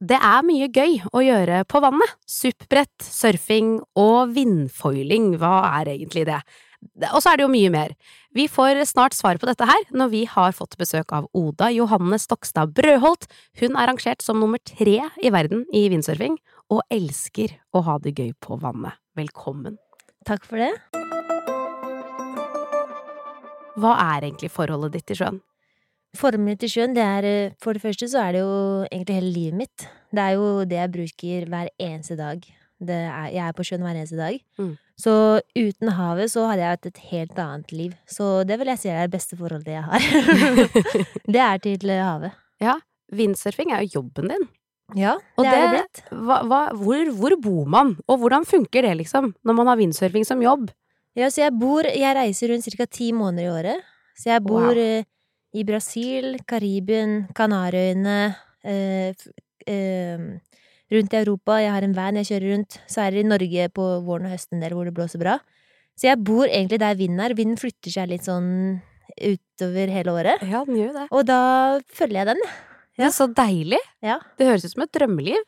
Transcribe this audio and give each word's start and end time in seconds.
Det 0.00 0.16
er 0.16 0.44
mye 0.48 0.64
gøy 0.72 0.94
å 1.12 1.20
gjøre 1.20 1.58
på 1.68 1.80
vannet. 1.84 2.12
Suppbrett, 2.24 3.04
surfing 3.04 3.74
og 4.00 4.30
vindfoiling, 4.32 5.34
hva 5.36 5.58
er 5.76 5.90
egentlig 5.92 6.22
det? 6.24 6.38
Og 7.10 7.20
så 7.20 7.34
er 7.34 7.36
det 7.36 7.44
jo 7.44 7.50
mye 7.52 7.72
mer. 7.74 7.92
Vi 8.32 8.46
får 8.48 8.80
snart 8.88 9.12
svar 9.12 9.36
på 9.36 9.44
dette 9.50 9.66
her 9.68 9.84
når 9.92 10.08
vi 10.14 10.22
har 10.24 10.56
fått 10.56 10.78
besøk 10.80 11.12
av 11.12 11.26
Oda 11.36 11.68
Johanne 11.74 12.16
Stokstad 12.16 12.72
Brødholt. 12.78 13.28
Hun 13.60 13.76
er 13.76 13.92
rangert 13.92 14.24
som 14.24 14.40
nummer 14.40 14.62
tre 14.64 14.96
i 15.20 15.34
verden 15.34 15.66
i 15.76 15.84
vindsurfing, 15.92 16.40
og 16.72 16.80
elsker 16.88 17.58
å 17.76 17.84
ha 17.84 17.98
det 18.00 18.16
gøy 18.16 18.32
på 18.40 18.56
vannet. 18.62 18.96
Velkommen. 19.20 19.76
Takk 20.24 20.48
for 20.48 20.64
det. 20.64 20.72
Hva 23.76 23.96
er 24.14 24.30
egentlig 24.30 24.48
forholdet 24.56 24.96
ditt 24.96 25.10
til 25.12 25.20
sjøen? 25.20 25.44
Mitt 26.20 26.58
til 26.58 26.68
sjøen, 26.68 26.94
det 26.94 27.02
er 27.06 27.24
eh, 27.24 27.52
For 27.62 27.72
det 27.72 27.82
første 27.82 28.08
så 28.10 28.18
er 28.26 28.32
det 28.34 28.40
jo 28.42 28.54
egentlig 28.90 29.14
hele 29.14 29.30
livet 29.32 29.54
mitt. 29.60 29.84
Det 30.10 30.18
er 30.18 30.32
jo 30.34 30.64
det 30.66 30.76
jeg 30.80 30.90
bruker 30.92 31.44
hver 31.48 31.68
eneste 31.78 32.16
dag. 32.18 32.40
Er, 32.80 33.28
jeg 33.30 33.44
er 33.46 33.52
på 33.54 33.62
sjøen 33.62 33.84
hver 33.84 33.94
eneste 33.94 34.16
dag. 34.18 34.40
Mm. 34.58 34.72
Så 34.98 35.12
uten 35.56 35.92
havet 35.96 36.32
så 36.32 36.46
hadde 36.48 36.64
jeg 36.64 36.74
hatt 36.74 36.86
et 36.90 37.00
helt 37.12 37.38
annet 37.38 37.72
liv. 37.72 37.92
Så 38.10 38.42
det 38.48 38.58
vil 38.58 38.66
jeg 38.72 38.78
si 38.82 38.88
er 38.90 39.06
det 39.06 39.12
beste 39.14 39.36
forholdet 39.38 39.70
jeg 39.76 39.84
har. 39.86 40.00
det 41.36 41.40
er 41.44 41.62
til 41.62 41.92
havet. 41.94 42.34
Ja, 42.60 42.74
vindsurfing 43.14 43.70
er 43.72 43.84
jo 43.86 44.00
jobben 44.00 44.32
din. 44.32 44.48
Ja, 44.98 45.14
Og 45.38 45.46
det 45.46 45.52
er 45.54 45.60
det 45.60 45.70
det- 45.70 45.78
blitt. 45.78 46.02
Hva, 46.26 46.40
hva, 46.50 46.60
hvor, 46.74 47.12
hvor 47.20 47.36
bor 47.40 47.64
man, 47.70 47.94
og 48.10 48.18
hvordan 48.18 48.44
funker 48.44 48.82
det, 48.82 48.96
liksom, 49.04 49.30
når 49.46 49.54
man 49.60 49.70
har 49.70 49.78
vindsurfing 49.78 50.26
som 50.26 50.42
jobb? 50.42 50.72
Ja, 51.14 51.30
så 51.30 51.44
jeg 51.46 51.54
bor 51.58 51.82
Jeg 51.86 52.16
reiser 52.16 52.50
rundt 52.50 52.66
ca. 52.66 52.86
ti 52.86 53.12
måneder 53.12 53.46
i 53.46 53.54
året. 53.54 53.86
Så 54.18 54.30
jeg 54.34 54.42
bor 54.42 54.66
Wow. 54.74 55.04
I 55.56 55.64
Brasil, 55.66 56.36
Karibien, 56.48 57.24
Kanariøyene 57.36 58.18
eh, 58.64 59.26
eh, 59.66 60.28
Rundt 60.90 61.12
i 61.14 61.20
Europa. 61.20 61.60
Jeg 61.62 61.70
har 61.70 61.84
en 61.86 61.94
van 61.94 62.16
jeg 62.18 62.26
kjører 62.32 62.50
rundt. 62.50 62.76
Så 62.90 63.04
er 63.04 63.14
det 63.14 63.20
i 63.22 63.28
Norge 63.28 63.68
på 63.70 63.84
våren 64.02 64.26
og 64.26 64.32
høsten 64.34 64.62
der 64.62 64.74
hvor 64.74 64.88
det 64.88 64.94
blåser 64.96 65.22
bra. 65.22 65.36
Så 65.94 66.08
jeg 66.08 66.18
bor 66.26 66.48
egentlig 66.48 66.80
der 66.82 66.98
vinden 66.98 67.22
er. 67.22 67.36
Vinden 67.38 67.60
flytter 67.60 67.94
seg 67.94 68.10
litt 68.10 68.26
sånn 68.26 68.80
utover 69.14 69.92
hele 69.94 70.16
året. 70.16 70.42
Ja, 70.50 70.64
den 70.66 70.80
gjør 70.80 70.96
det. 70.98 71.06
Og 71.14 71.22
da 71.28 71.38
følger 71.94 72.24
jeg 72.24 72.30
den. 72.32 72.42
Det 72.98 73.06
er 73.06 73.14
så 73.14 73.28
deilig. 73.38 73.78
Ja. 74.02 74.18
Det 74.34 74.50
høres 74.50 74.66
ut 74.66 74.74
som 74.74 74.82
et 74.82 74.94
drømmeliv. 74.98 75.46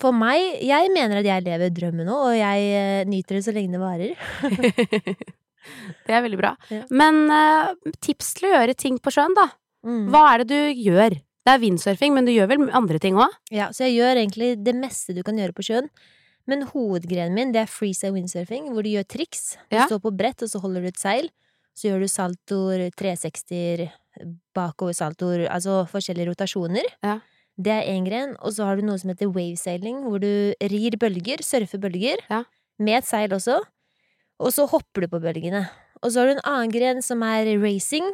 For 0.00 0.14
meg 0.14 0.62
Jeg 0.64 0.88
mener 0.94 1.20
at 1.20 1.26
jeg 1.26 1.44
lever 1.44 1.72
drømmen 1.74 2.06
nå, 2.08 2.16
og 2.30 2.34
jeg 2.38 2.66
eh, 2.78 3.04
nyter 3.10 3.36
det 3.36 3.44
så 3.44 3.52
lenge 3.52 3.76
det 3.76 3.82
varer. 3.82 5.32
det 6.06 6.14
er 6.16 6.24
veldig 6.24 6.38
bra. 6.40 6.54
Ja. 6.72 6.84
Men 6.90 7.24
uh, 7.30 7.74
tips 8.04 8.34
til 8.38 8.48
å 8.50 8.54
gjøre 8.56 8.74
ting 8.78 8.98
på 9.02 9.12
sjøen, 9.14 9.34
da. 9.38 9.48
Mm. 9.86 10.08
Hva 10.14 10.24
er 10.32 10.42
det 10.44 10.48
du 10.52 10.82
gjør? 10.82 11.16
Det 11.42 11.50
er 11.56 11.58
vindsurfing, 11.58 12.12
men 12.14 12.26
du 12.28 12.30
gjør 12.30 12.50
vel 12.52 12.68
andre 12.70 13.00
ting 13.02 13.16
òg? 13.18 13.32
Ja, 13.50 13.70
så 13.74 13.88
jeg 13.88 13.96
gjør 13.98 14.20
egentlig 14.20 14.52
det 14.62 14.76
meste 14.78 15.14
du 15.16 15.24
kan 15.26 15.38
gjøre 15.40 15.54
på 15.56 15.64
sjøen. 15.66 15.88
Men 16.46 16.62
hovedgrenen 16.70 17.34
min, 17.34 17.50
det 17.54 17.64
er 17.64 17.70
freestyle 17.70 18.14
windsurfing, 18.14 18.68
hvor 18.74 18.82
du 18.86 18.90
gjør 18.92 19.06
triks. 19.10 19.56
Du 19.70 19.76
Ja. 19.76 19.86
står 19.90 20.00
på 20.02 20.12
brett, 20.14 20.42
og 20.42 20.50
så 20.50 20.60
holder 20.62 20.82
du 20.82 20.88
et 20.92 20.98
seil. 21.02 21.28
Så 21.74 21.88
gjør 21.88 22.02
du 22.04 22.08
saltoer, 22.10 22.88
360-er, 22.98 23.88
bakoversaltoer, 24.56 25.46
altså 25.50 25.82
forskjellige 25.90 26.30
rotasjoner. 26.32 26.88
Ja. 27.04 27.18
Det 27.62 27.72
er 27.72 27.88
én 27.92 28.06
gren. 28.06 28.34
Og 28.42 28.54
så 28.56 28.66
har 28.68 28.76
du 28.78 28.86
noe 28.86 28.98
som 29.00 29.12
heter 29.12 29.30
wavesailing, 29.32 30.02
hvor 30.06 30.20
du 30.22 30.54
rir 30.72 30.96
bølger, 31.00 31.42
surfer 31.44 31.80
bølger. 31.82 32.22
Ja. 32.30 32.42
Med 32.82 33.02
et 33.02 33.08
seil 33.08 33.34
også. 33.36 33.58
Og 34.42 34.50
så 34.54 34.66
hopper 34.68 35.04
du 35.06 35.08
på 35.12 35.20
bølgene. 35.22 35.64
Og 36.02 36.10
så 36.10 36.20
har 36.22 36.26
du 36.32 36.34
en 36.36 36.44
annen 36.50 36.72
gren 36.74 37.02
som 37.04 37.22
er 37.22 37.52
racing, 37.62 38.08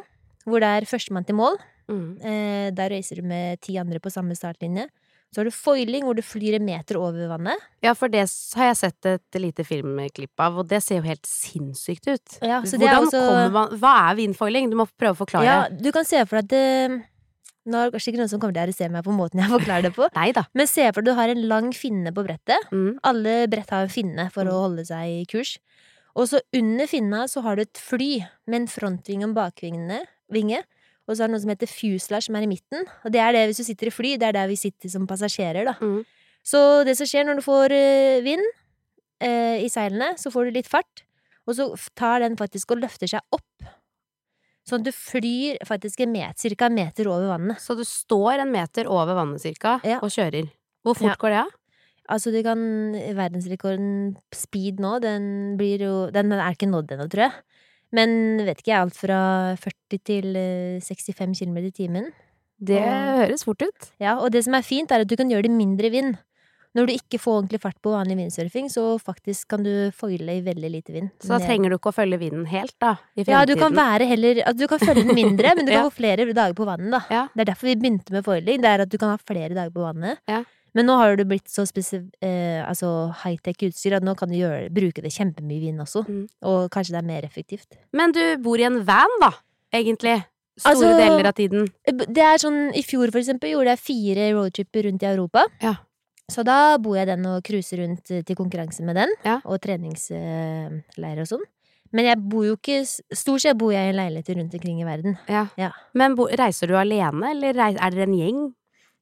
hvor 0.45 0.61
det 0.61 0.69
er 0.69 0.85
førstemann 0.89 1.25
til 1.27 1.35
mål. 1.39 1.57
Mm. 1.89 2.09
Eh, 2.21 2.69
der 2.77 2.91
racer 2.93 3.17
du 3.17 3.25
med 3.25 3.59
ti 3.65 3.79
andre 3.81 3.97
på 4.03 4.11
samme 4.13 4.37
startlinje. 4.37 4.85
Så 5.33 5.41
har 5.41 5.45
du 5.49 5.53
foiling, 5.53 6.05
hvor 6.05 6.15
du 6.17 6.23
flyr 6.25 6.55
en 6.57 6.65
meter 6.65 6.97
over 6.97 7.27
vannet. 7.29 7.57
Ja, 7.85 7.91
for 7.97 8.09
det 8.09 8.23
har 8.57 8.71
jeg 8.71 8.77
sett 8.79 9.05
et 9.11 9.37
lite 9.41 9.61
filmklipp 9.65 10.41
av, 10.41 10.57
og 10.57 10.69
det 10.71 10.79
ser 10.81 11.01
jo 11.01 11.05
helt 11.05 11.25
sinnssykt 11.29 12.07
ut. 12.09 12.37
Ja, 12.41 12.61
så 12.65 12.79
det 12.81 12.87
er 12.89 12.95
Hvordan 12.95 13.05
også- 13.09 13.27
kommer 13.27 13.51
man 13.53 13.77
Hva 13.77 13.93
er 14.09 14.15
vindfoiling? 14.17 14.69
Du 14.71 14.75
må 14.77 14.87
prøve 14.97 15.13
å 15.17 15.21
forklare. 15.25 15.45
Ja, 15.45 15.67
du 15.69 15.91
kan 15.91 16.03
se 16.05 16.23
for 16.25 16.41
deg 16.41 16.45
at 16.45 16.49
det, 16.49 17.05
Nå 17.69 17.75
er 17.77 17.91
det 17.91 17.93
kanskje 17.99 18.09
ikke 18.13 18.17
noen 18.23 18.29
som 18.31 18.39
kommer 18.39 18.53
til 18.55 18.63
å 18.63 18.67
arrestere 18.67 18.89
meg 18.89 19.03
på 19.03 19.13
måten 19.13 19.37
jeg 19.43 19.49
forklarer 19.51 19.83
det 19.83 19.93
på, 19.93 20.07
Neida. 20.15 20.47
men 20.55 20.65
se 20.65 20.87
for 20.91 21.01
deg 21.03 21.11
at 21.11 21.15
du 21.15 21.21
har 21.21 21.29
en 21.29 21.47
lang 21.47 21.71
finne 21.75 22.11
på 22.15 22.23
brettet. 22.25 22.57
Mm. 22.71 22.97
Alle 23.03 23.47
brett 23.47 23.69
har 23.69 23.83
en 23.83 23.89
finne 23.89 24.31
for 24.31 24.45
å 24.45 24.49
Mm. 24.55 24.61
holde 24.63 24.85
seg 24.87 25.05
i 25.21 25.25
kurs. 25.29 25.59
Og 26.17 26.29
så 26.31 26.41
under 26.55 26.89
finna 26.89 27.25
så 27.29 27.43
har 27.45 27.55
du 27.59 27.63
et 27.63 27.81
fly 27.81 28.19
med 28.49 28.63
en 28.63 28.69
frontvinge 28.71 29.25
og 29.27 29.31
en 29.31 29.37
bakvinge. 29.37 30.61
Og 31.09 31.17
så 31.17 31.23
er 31.25 31.29
det 31.29 31.33
noe 31.33 31.41
som 31.41 31.51
heter 31.53 31.71
fuselage, 31.71 32.27
som 32.27 32.37
er 32.37 32.45
i 32.45 32.49
midten. 32.51 32.85
Og 33.05 33.13
det 33.13 33.21
er 33.23 33.33
det 33.33 33.43
hvis 33.49 33.61
du 33.61 33.65
sitter 33.65 33.89
i 33.89 33.93
fly, 33.93 34.15
det 34.21 34.29
er 34.29 34.37
der 34.37 34.49
vi 34.51 34.57
sitter 34.59 34.91
som 34.93 35.07
passasjerer, 35.09 35.65
da. 35.65 35.75
Mm. 35.81 36.03
Så 36.45 36.59
det 36.87 36.95
som 36.99 37.09
skjer 37.09 37.25
når 37.27 37.39
du 37.39 37.45
får 37.45 37.73
eh, 37.75 38.21
vind 38.25 38.45
eh, 39.25 39.57
i 39.65 39.69
seilene, 39.73 40.13
så 40.21 40.31
får 40.33 40.49
du 40.49 40.59
litt 40.59 40.69
fart, 40.69 41.03
og 41.49 41.57
så 41.57 41.67
tar 41.97 42.21
den 42.23 42.37
faktisk 42.39 42.75
og 42.75 42.83
løfter 42.83 43.09
seg 43.09 43.25
opp. 43.35 43.69
Sånn 44.69 44.83
at 44.83 44.89
du 44.91 44.93
flyr 44.93 45.57
faktisk 45.65 46.03
en 46.05 46.13
cirka 46.37 46.67
en 46.69 46.77
meter 46.77 47.09
over 47.09 47.31
vannet. 47.31 47.57
Så 47.57 47.73
du 47.77 47.81
står 47.87 48.43
en 48.43 48.51
meter 48.53 48.85
over 48.85 49.17
vannet 49.17 49.41
cirka, 49.41 49.79
Ja. 49.83 49.97
og 50.03 50.13
kjører. 50.13 50.51
Hvor 50.85 50.93
fort 50.95 51.09
Ja. 51.09 51.15
går 51.15 51.29
det, 51.29 51.41
da? 51.41 51.58
Altså, 52.09 52.31
du 52.33 52.41
kan 52.43 52.59
Verdensrekorden 53.17 54.15
speed 54.33 54.79
nå, 54.81 54.95
den 55.03 55.57
blir 55.59 55.83
jo 55.85 55.93
Den 56.13 56.31
er 56.33 56.55
ikke 56.55 56.69
nådd 56.69 56.91
ennå, 56.95 57.07
tror 57.11 57.27
jeg. 57.27 57.35
Men 57.95 58.37
vet 58.45 58.59
ikke 58.61 58.73
jeg, 58.73 58.81
alt 58.85 58.97
fra 58.97 59.19
40 59.57 59.99
til 60.05 60.35
eh, 60.37 60.79
65 60.85 61.39
km 61.41 61.57
i 61.65 61.71
timen. 61.73 62.09
Det 62.59 62.81
Og- 62.81 63.21
høres 63.23 63.45
fort 63.47 63.61
ut. 63.65 63.91
Ja, 63.99 64.17
og 64.19 64.31
det 64.31 64.43
som 64.45 64.53
er 64.53 64.61
fint, 64.67 64.91
er 64.91 65.01
at 65.01 65.07
du 65.09 65.15
kan 65.15 65.29
gjøre 65.31 65.43
det 65.47 65.51
mindre 65.55 65.89
vind. 65.89 66.17
Når 66.77 66.85
du 66.85 66.91
ikke 66.93 67.17
får 67.17 67.39
ordentlig 67.39 67.59
fart 67.63 67.79
på 67.81 67.89
vanlig 67.89 68.13
vindsurfing, 68.19 68.67
så 68.69 68.99
faktisk 69.01 69.47
kan 69.49 69.63
du 69.65 69.89
foile 69.97 70.35
i 70.37 70.41
veldig 70.45 70.69
lite 70.69 70.93
vind. 70.93 71.09
Så 71.19 71.29
da 71.33 71.39
trenger 71.41 71.71
du 71.73 71.77
ikke 71.79 71.89
å 71.89 71.95
følge 71.97 72.19
vinden 72.21 72.45
helt, 72.45 72.75
da, 72.79 72.91
Ja, 73.17 73.41
du 73.49 73.55
kan 73.57 73.73
være 73.73 74.05
heller 74.05 74.43
altså, 74.45 74.59
Du 74.59 74.67
kan 74.67 74.77
følge 74.79 75.01
den 75.07 75.15
mindre, 75.17 75.55
men 75.55 75.65
du 75.65 75.71
kan 75.73 75.81
Ja. 75.81 75.89
få 75.89 75.95
flere 75.97 76.27
dager 76.31 76.53
på 76.53 76.67
vannet, 76.69 76.91
da. 76.93 77.01
Ja. 77.09 77.23
Det 77.33 77.41
er 77.41 77.53
derfor 77.55 77.71
vi 77.71 77.75
begynte 77.75 78.11
med 78.13 78.23
foiling. 78.23 78.61
Det 78.61 78.69
er 78.69 78.81
at 78.85 78.89
du 78.89 78.97
kan 78.99 79.09
ha 79.09 79.17
flere 79.17 79.49
dager 79.57 79.71
på 79.73 79.81
vannet. 79.81 80.19
Ja. 80.29 80.43
Men 80.77 80.85
nå 80.89 80.95
har 80.99 81.15
det 81.17 81.27
blitt 81.27 81.49
så 81.49 81.63
eh, 82.21 82.61
altså 82.67 83.11
high-tech 83.23 83.63
utstyr 83.69 83.95
at 83.97 84.03
nå 84.05 84.15
kan 84.17 84.29
du 84.29 84.35
gjøre, 84.37 84.69
bruke 84.69 85.01
det 85.01 85.11
kjempemye 85.15 85.59
vind 85.63 85.81
også. 85.81 86.05
Mm. 86.07 86.27
Og 86.45 86.69
kanskje 86.71 86.93
det 86.95 87.01
er 87.01 87.07
mer 87.09 87.25
effektivt. 87.25 87.77
Men 87.93 88.11
du 88.11 88.21
bor 88.43 88.59
i 88.59 88.67
en 88.67 88.83
van, 88.85 89.15
da, 89.21 89.31
egentlig. 89.73 90.23
Store 90.59 90.75
Altså- 90.75 90.97
deler 90.99 91.25
av 91.27 91.33
tiden. 91.33 91.67
Eh, 91.87 91.93
Det 91.93 92.17
er 92.23 92.37
sånn, 92.37 92.75
I 92.75 92.81
fjor, 92.83 93.11
for 93.11 93.19
eksempel, 93.19 93.51
gjorde 93.51 93.75
jeg 93.75 93.79
fire 93.79 94.31
roadtripper 94.33 94.83
rundt 94.83 95.03
i 95.03 95.05
Europa. 95.07 95.45
Ja. 95.61 95.75
Så 96.29 96.43
da 96.45 96.77
bor 96.77 96.95
jeg 96.95 97.07
den 97.07 97.25
og 97.25 97.43
cruiser 97.43 97.79
rundt 97.79 98.11
eh, 98.11 98.21
til 98.21 98.35
konkurranse 98.35 98.83
med 98.83 98.95
den, 98.95 99.09
Ja. 99.25 99.39
og 99.45 99.61
treningsleirer 99.61 101.21
og 101.21 101.27
sånn. 101.27 101.45
Men 101.91 102.05
jeg 102.05 102.17
bor 102.29 102.45
jo 102.45 102.55
ikke 102.55 102.83
Stort 103.17 103.41
sett 103.41 103.57
bor 103.57 103.71
jeg 103.73 103.89
i 103.89 103.97
leiligheter 103.97 104.37
rundt 104.37 104.53
omkring 104.53 104.81
i 104.81 104.85
verden. 104.85 105.17
Ja. 105.27 105.47
Ja. 105.57 105.71
Men 105.95 106.13
bo, 106.15 106.27
reiser 106.27 106.67
du 106.67 106.75
alene, 106.75 107.31
eller 107.31 107.49
er 107.57 107.89
dere 107.89 108.03
en 108.05 108.13
gjeng? 108.13 108.53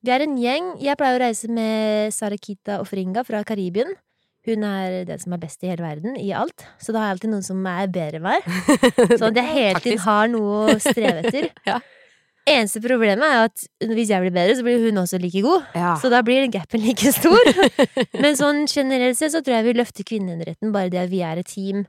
Vi 0.07 0.13
er 0.16 0.23
en 0.23 0.38
gjeng. 0.40 0.68
Jeg 0.79 0.95
pleier 0.95 1.18
å 1.18 1.19
reise 1.19 1.50
med 1.51 2.13
Sarakita 2.16 2.77
Ofringa 2.80 3.25
fra 3.27 3.42
Karibien. 3.44 3.89
Hun 4.48 4.63
er 4.63 5.01
den 5.04 5.19
som 5.19 5.33
er 5.36 5.42
best 5.42 5.65
i 5.65 5.68
hele 5.68 5.83
verden, 5.83 6.13
i 6.15 6.30
alt. 6.31 6.63
Så 6.80 6.94
da 6.95 7.01
har 7.01 7.09
jeg 7.09 7.18
alltid 7.18 7.33
noen 7.33 7.44
som 7.44 7.65
er 7.68 7.89
bedre 7.92 8.21
enn 8.21 8.24
meg. 8.24 8.48
Sånn 9.18 9.25
at 9.33 9.39
jeg 9.42 9.50
hele 9.50 9.81
tiden 9.83 10.00
har 10.06 10.31
noe 10.31 10.62
å 10.71 10.80
streve 10.80 11.25
etter. 11.25 11.50
Ja. 11.68 11.81
Eneste 12.48 12.80
problemet 12.80 13.27
er 13.27 13.50
at 13.50 13.65
hvis 13.83 14.07
jeg 14.13 14.24
blir 14.24 14.31
bedre, 14.31 14.54
så 14.56 14.63
blir 14.63 14.80
hun 14.86 15.01
også 15.01 15.18
like 15.19 15.42
god. 15.44 15.65
Ja. 15.75 15.98
Så 16.00 16.07
da 16.07 16.21
blir 16.24 16.48
gapen 16.48 16.80
like 16.80 17.12
stor. 17.12 17.50
Men 18.24 18.39
sånn 18.39 18.63
generelt 18.71 19.19
sett 19.19 19.33
så 19.36 19.42
tror 19.44 19.57
jeg 19.57 19.65
vi 19.65 19.74
løfter 19.75 20.07
kvinneidretten, 20.07 20.71
bare 20.71 20.88
det 20.94 21.01
at 21.01 21.12
vi 21.12 21.19
er 21.27 21.44
et 21.44 21.51
team. 21.51 21.83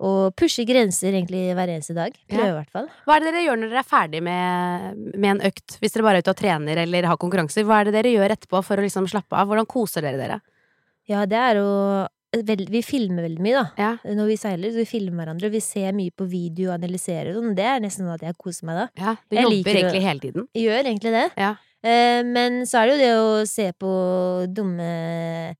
Og 0.00 0.34
pushe 0.34 0.64
grenser 0.66 1.12
egentlig 1.14 1.54
hver 1.54 1.70
eneste 1.70 1.94
dag. 1.94 2.16
Prøver 2.30 2.50
i 2.50 2.56
hvert 2.58 2.72
fall. 2.74 2.88
Hva 3.06 3.16
er 3.16 3.20
det 3.22 3.30
dere 3.32 3.44
gjør 3.44 3.60
når 3.60 3.70
dere 3.70 3.82
er 3.84 3.88
ferdig 3.88 4.22
med, 4.26 4.96
med 5.14 5.28
en 5.36 5.44
økt? 5.50 5.76
Hvis 5.80 5.94
dere 5.94 6.02
bare 6.08 6.18
er 6.18 6.24
ute 6.26 6.34
og 6.34 6.40
trener 6.40 6.80
eller 6.82 7.06
har 7.06 7.20
konkurranser, 7.20 7.64
hva 7.68 7.80
er 7.80 7.88
det 7.90 7.94
dere 7.98 8.12
gjør 8.16 8.34
etterpå 8.34 8.62
for 8.66 8.80
å 8.80 8.84
liksom 8.84 9.06
slappe 9.10 9.38
av? 9.38 9.46
Hvordan 9.50 9.68
koser 9.70 10.02
dere 10.02 10.18
dere? 10.18 10.40
Ja, 11.06 11.24
det 11.28 11.38
er 11.38 11.60
å 11.62 11.70
Vi 12.34 12.80
filmer 12.82 13.22
veldig 13.28 13.42
mye, 13.44 13.60
da. 13.60 13.66
Ja. 13.78 14.14
Når 14.18 14.26
vi 14.32 14.36
seiler, 14.40 14.72
så 14.74 14.80
vi 14.82 14.88
filmer 14.90 15.22
hverandre. 15.22 15.52
Vi 15.54 15.60
ser 15.62 15.92
mye 15.94 16.10
på 16.10 16.26
video 16.26 16.72
og 16.72 16.80
analyserer 16.80 17.30
og 17.30 17.44
sånn. 17.44 17.52
Det 17.54 17.62
er 17.70 17.78
nesten 17.84 18.08
sånn 18.08 18.16
at 18.16 18.24
jeg 18.26 18.34
koser 18.42 18.66
meg 18.66 18.80
da. 18.80 18.86
Ja, 18.98 19.12
du 19.30 19.36
Jeg 19.36 19.44
jobber 19.44 19.70
egentlig 19.78 20.00
å- 20.00 20.08
hele 20.08 20.20
tiden. 20.24 20.48
Gjør 20.58 20.82
egentlig 20.90 21.12
det. 21.14 21.30
Ja. 21.38 21.52
Eh, 21.84 22.22
men 22.24 22.62
så 22.66 22.80
er 22.80 22.86
det 22.88 22.96
jo 22.96 23.04
det 23.04 23.12
å 23.14 23.46
se 23.46 23.70
på 23.78 23.92
dumme 24.50 25.54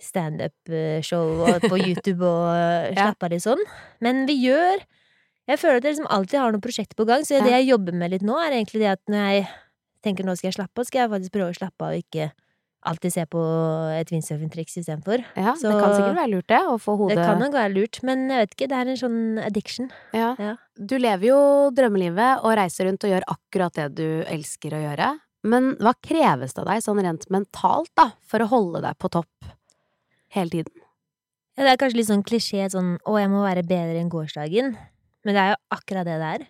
standup-show 0.00 1.46
på 1.70 1.78
YouTube 1.78 2.22
og 2.26 2.50
Ja. 2.94 3.10
slappe 3.10 3.28
av 3.28 3.32
litt 3.34 3.44
sånn. 3.46 3.62
Men 4.00 4.26
vi 4.26 4.38
gjør 4.46 4.82
Jeg 5.50 5.58
føler 5.58 5.80
at 5.80 5.82
jeg 5.88 5.94
liksom 5.96 6.10
alltid 6.14 6.38
har 6.38 6.52
noen 6.52 6.62
prosjekter 6.62 6.94
på 6.94 7.06
gang, 7.08 7.24
så 7.26 7.40
det 7.42 7.50
jeg 7.50 7.66
jobber 7.72 7.92
med 7.96 8.12
litt 8.12 8.22
nå, 8.22 8.36
er 8.38 8.52
egentlig 8.54 8.84
det 8.84 8.90
at 8.92 9.00
når 9.10 9.24
jeg 9.32 9.48
tenker 10.04 10.22
nå 10.24 10.36
skal 10.38 10.46
jeg 10.52 10.54
slappe 10.60 10.78
av, 10.78 10.86
skal 10.86 11.00
jeg 11.02 11.10
faktisk 11.10 11.32
prøve 11.34 11.50
å 11.50 11.56
slappe 11.58 11.82
av 11.88 11.90
og 11.96 12.02
ikke 12.04 12.28
alltid 12.86 13.12
se 13.12 13.24
på 13.26 13.40
et 13.98 14.12
windsurfing-triks 14.14 14.78
istedenfor. 14.78 15.24
Ja, 15.36 15.52
Så- 15.58 15.72
det 15.72 15.80
kan 15.82 15.90
sikkert 15.96 16.16
være 16.20 16.30
lurt, 16.36 16.46
det, 16.46 16.60
å 16.70 16.78
få 16.78 16.94
hodet 16.96 17.16
Det 17.18 17.26
kan 17.26 17.38
nok 17.42 17.52
være 17.52 17.74
lurt, 17.74 17.98
men 18.06 18.28
jeg 18.30 18.38
vet 18.46 18.54
ikke, 18.54 18.68
det 18.70 18.78
er 18.78 18.88
en 18.92 18.96
sånn 19.02 19.44
addiction. 19.44 19.90
Ja. 20.14 20.36
Ja. 20.38 20.54
Du 20.78 20.96
lever 20.98 21.26
jo 21.32 21.70
drømmelivet 21.74 22.44
og 22.44 22.56
reiser 22.56 22.86
rundt 22.86 23.02
og 23.04 23.10
gjør 23.10 23.26
akkurat 23.34 23.72
det 23.74 23.94
du 23.96 24.22
elsker 24.30 24.70
å 24.70 24.80
gjøre. 24.86 25.18
Men 25.42 25.74
hva 25.82 25.94
kreves 26.00 26.54
det 26.54 26.62
av 26.62 26.66
deg 26.70 26.82
sånn 26.84 27.02
rent 27.02 27.26
mentalt, 27.28 27.90
da, 27.96 28.12
for 28.22 28.38
å 28.38 28.46
holde 28.48 28.82
deg 28.86 28.96
på 28.98 29.10
topp 29.10 29.50
hele 30.34 30.50
tiden? 30.50 30.86
Ja, 31.56 31.66
det 31.66 31.72
er 31.72 31.80
kanskje 31.82 32.00
litt 32.00 32.10
sånn 32.10 32.24
klisjé 32.24 32.68
sånn 32.72 32.96
'å, 33.02 33.18
jeg 33.18 33.30
må 33.30 33.42
være 33.42 33.66
bedre 33.66 34.00
enn 34.00 34.10
gårsdagen', 34.12 34.76
men 35.24 35.34
det 35.34 35.42
er 35.42 35.50
jo 35.52 35.60
akkurat 35.76 36.06
det 36.06 36.18
det 36.22 36.30
er. 36.34 36.46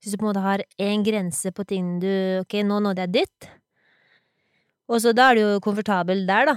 Hvis 0.00 0.12
du 0.12 0.18
på 0.18 0.26
en 0.26 0.32
måte 0.32 0.42
har 0.44 0.64
én 0.78 1.04
grense 1.04 1.52
på 1.52 1.64
ting 1.66 2.00
du 2.00 2.40
Ok, 2.40 2.62
nå 2.64 2.80
nådde 2.80 3.04
jeg 3.06 3.12
ditt, 3.12 3.48
og 4.90 4.98
så 4.98 5.12
da 5.14 5.30
er 5.30 5.38
du 5.38 5.40
jo 5.44 5.62
komfortabel 5.62 6.26
der, 6.26 6.50
da. 6.50 6.56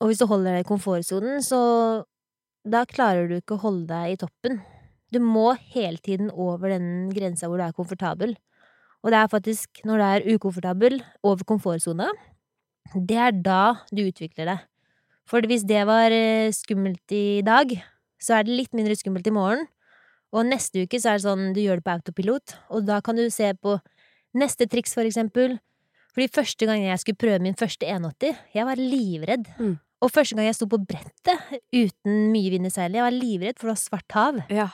Og 0.00 0.10
hvis 0.10 0.18
du 0.18 0.26
holder 0.26 0.56
deg 0.56 0.64
i 0.64 0.68
komfortsonen, 0.68 1.38
så 1.44 1.60
da 2.66 2.82
klarer 2.88 3.28
du 3.30 3.36
ikke 3.38 3.54
å 3.56 3.62
holde 3.62 3.86
deg 3.92 4.14
i 4.14 4.20
toppen. 4.20 4.58
Du 5.14 5.20
må 5.22 5.52
hele 5.74 6.00
tiden 6.02 6.30
over 6.30 6.72
den 6.74 7.10
grensa 7.14 7.46
hvor 7.46 7.60
du 7.60 7.64
er 7.66 7.76
komfortabel. 7.76 8.34
Og 9.04 9.12
det 9.12 9.20
er 9.20 9.30
faktisk 9.32 9.84
når 9.86 10.00
du 10.00 10.06
er 10.06 10.26
ukomfortabel 10.34 10.98
over 11.22 11.46
komfortsona, 11.46 12.10
det 12.94 13.16
er 13.16 13.38
da 13.38 13.62
du 13.94 14.02
utvikler 14.02 14.50
deg. 14.50 14.66
For 15.30 15.46
hvis 15.46 15.62
det 15.68 15.84
var 15.86 16.10
eh, 16.14 16.50
skummelt 16.54 17.14
i 17.14 17.40
dag, 17.46 17.72
så 18.20 18.36
er 18.36 18.46
det 18.46 18.56
litt 18.58 18.74
mindre 18.76 18.96
skummelt 18.98 19.28
i 19.30 19.34
morgen. 19.34 19.68
Og 20.34 20.46
neste 20.46 20.84
uke 20.84 20.98
så 21.00 21.12
er 21.12 21.18
det 21.18 21.26
sånn 21.26 21.50
du 21.54 21.60
gjør 21.62 21.80
det 21.80 21.86
på 21.86 21.94
autopilot, 21.96 22.54
og 22.70 22.86
da 22.86 23.00
kan 23.02 23.18
du 23.18 23.24
se 23.34 23.50
på 23.58 23.78
neste 24.38 24.68
triks, 24.70 24.94
for 24.94 25.06
eksempel. 25.06 25.58
Fordi 26.14 26.26
første 26.34 26.66
gang 26.66 26.82
jeg 26.84 27.02
skulle 27.02 27.18
prøve 27.18 27.42
min 27.42 27.58
første 27.58 27.86
180, 27.86 28.36
jeg 28.54 28.66
var 28.66 28.82
livredd. 28.82 29.48
Mm. 29.58 29.78
Og 30.00 30.12
første 30.12 30.36
gang 30.36 30.48
jeg 30.48 30.56
sto 30.56 30.68
på 30.70 30.80
brettet 30.80 31.58
uten 31.74 32.30
mye 32.32 32.54
vind 32.54 32.66
i 32.66 32.72
seilet, 32.72 32.98
jeg 33.00 33.06
var 33.06 33.16
livredd, 33.16 33.58
for 33.58 33.68
det 33.70 33.74
var 33.74 33.82
svart 33.82 34.16
hav. 34.16 34.40
Ja. 34.50 34.70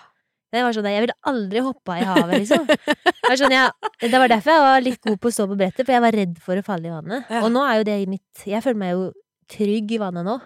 Det 0.55 0.63
var 0.63 0.77
sånn, 0.77 0.87
Jeg 0.89 1.03
ville 1.05 1.17
aldri 1.27 1.61
hoppa 1.67 1.97
i 1.99 2.05
havet, 2.07 2.39
liksom. 2.45 2.69
Det 2.69 3.33
var, 3.33 3.39
sånn, 3.41 3.55
jeg, 3.57 3.93
det 4.13 4.21
var 4.23 4.31
derfor 4.31 4.55
jeg 4.55 4.65
var 4.65 4.85
litt 4.85 5.01
god 5.03 5.19
på 5.21 5.29
å 5.29 5.35
stå 5.35 5.47
på 5.51 5.57
brettet, 5.59 5.83
for 5.83 5.97
jeg 5.97 6.05
var 6.05 6.17
redd 6.17 6.37
for 6.45 6.61
å 6.61 6.65
falle 6.65 6.89
i 6.89 6.95
vannet. 6.95 7.33
Ja. 7.33 7.43
Og 7.43 7.51
nå 7.53 7.65
er 7.67 7.81
jo 7.81 7.89
det 7.89 7.97
i 7.99 8.07
mitt 8.09 8.45
Jeg 8.47 8.63
føler 8.65 8.79
meg 8.81 8.93
jo 8.95 9.09
trygg 9.53 9.97
i 9.97 10.01
vannet 10.03 10.27
nå. 10.27 10.37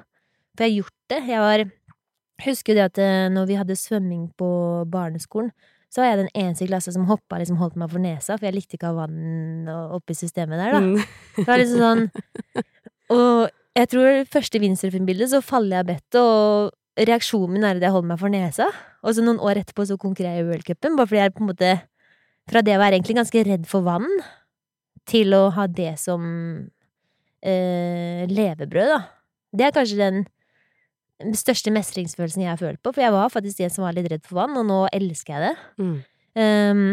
For 0.56 0.66
jeg 0.66 0.72
har 0.72 0.78
gjort 0.80 0.98
det. 1.12 1.20
Jeg 1.30 1.44
var 1.46 1.66
Husker 2.40 2.72
det 2.72 2.84
at 2.86 2.96
eh, 2.96 3.26
når 3.28 3.50
vi 3.50 3.56
hadde 3.58 3.74
svømming 3.76 4.30
på 4.40 4.46
barneskolen, 4.88 5.50
så 5.92 6.00
var 6.00 6.06
jeg 6.08 6.20
den 6.22 6.30
eneste 6.38 6.64
i 6.64 6.70
klassen 6.70 6.94
som 6.94 7.04
hoppa 7.08 7.36
liksom 7.40 7.58
holdt 7.60 7.76
meg 7.76 7.90
for 7.92 8.00
nesa, 8.00 8.36
for 8.38 8.46
jeg 8.46 8.54
likte 8.54 8.78
ikke 8.78 8.88
å 8.88 8.94
ha 8.94 9.02
vann 9.02 9.68
oppi 9.98 10.14
systemet 10.16 10.60
der, 10.60 10.76
da. 10.76 10.80
Mm. 10.80 11.34
Det 11.36 11.46
var 11.48 11.60
liksom 11.60 11.82
sånn 11.84 12.64
Og 13.16 13.50
jeg 13.76 13.90
tror 13.90 14.20
første 14.30 14.60
windsurfingbildet 14.62 15.32
så 15.32 15.42
faller 15.42 15.80
jeg 15.80 15.84
av 15.84 15.90
bettet, 15.90 16.20
og 16.22 17.04
reaksjonen 17.10 17.56
min 17.56 17.66
er 17.66 17.78
at 17.78 17.86
jeg 17.86 17.94
holder 17.94 18.10
meg 18.12 18.20
for 18.22 18.32
nesa. 18.32 18.68
Og 19.02 19.16
så 19.16 19.24
noen 19.24 19.40
år 19.42 19.62
etterpå 19.62 19.86
så 19.88 19.98
konkurrerer 20.00 20.40
jeg 20.40 20.46
i 20.46 20.50
worldcupen, 20.50 20.98
bare 20.98 21.10
fordi 21.10 21.22
jeg 21.24 21.36
på 21.36 21.44
en 21.44 21.52
måte 21.52 21.78
Fra 22.50 22.64
det 22.66 22.72
å 22.74 22.80
være 22.80 22.96
egentlig 22.96 23.14
ganske 23.14 23.42
redd 23.46 23.66
for 23.68 23.84
vann, 23.86 24.08
til 25.06 25.36
å 25.36 25.52
ha 25.54 25.68
det 25.70 25.92
som 26.02 26.22
eh, 27.42 28.26
levebrød, 28.30 28.92
da. 28.94 29.00
Det 29.56 29.66
er 29.66 29.74
kanskje 29.74 29.98
den 30.00 31.36
største 31.36 31.72
mestringsfølelsen 31.74 32.44
jeg 32.44 32.52
har 32.52 32.60
følt 32.60 32.80
på, 32.82 32.92
for 32.94 33.04
jeg 33.04 33.14
var 33.14 33.32
faktisk 33.32 33.60
en 33.64 33.72
som 33.72 33.84
var 33.84 33.96
litt 33.96 34.08
redd 34.10 34.24
for 34.26 34.40
vann, 34.40 34.56
og 34.56 34.66
nå 34.68 34.82
elsker 34.96 35.36
jeg 35.36 35.48
det. 35.48 35.54
Mm. 35.82 35.96
Um, 36.40 36.84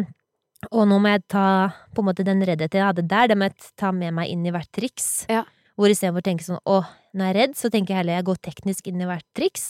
og 0.74 0.88
nå 0.90 0.98
må 1.00 1.12
jeg 1.14 1.24
ta 1.30 1.48
på 1.94 2.02
en 2.02 2.08
måte 2.10 2.26
den 2.26 2.42
reddheten 2.42 2.82
jeg 2.82 2.90
hadde 2.90 3.06
der, 3.08 3.30
det 3.30 3.38
må 3.38 3.48
jeg 3.48 3.70
ta 3.80 3.94
med 3.96 4.16
meg 4.18 4.32
inn 4.34 4.48
i 4.48 4.54
hvert 4.54 4.70
triks. 4.76 5.28
Ja. 5.32 5.46
Hvor 5.78 5.94
istedenfor 5.94 6.24
å 6.24 6.26
tenke 6.26 6.48
sånn 6.48 6.64
å, 6.66 6.82
når 7.14 7.28
jeg 7.28 7.34
er 7.34 7.40
redd, 7.42 7.54
så 7.60 7.70
tenker 7.72 7.94
jeg 7.94 8.02
heller 8.02 8.18
jeg 8.18 8.28
går 8.32 8.42
teknisk 8.50 8.90
inn 8.90 9.04
i 9.04 9.10
hvert 9.10 9.28
triks. 9.38 9.68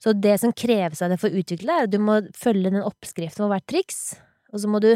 Så 0.00 0.14
det 0.16 0.38
som 0.42 0.52
kreves 0.56 1.02
av 1.04 1.12
deg 1.12 1.20
for 1.20 1.30
å 1.30 1.40
utvikle 1.40 1.68
deg, 1.68 1.76
er 1.76 1.88
at 1.88 1.92
du 1.92 2.00
må 2.02 2.18
følge 2.36 2.72
den 2.72 2.82
oppskriften 2.82 3.44
på 3.44 3.50
hvert 3.52 3.66
triks. 3.70 4.00
Og 4.50 4.62
så 4.62 4.70
må 4.72 4.80
du 4.82 4.94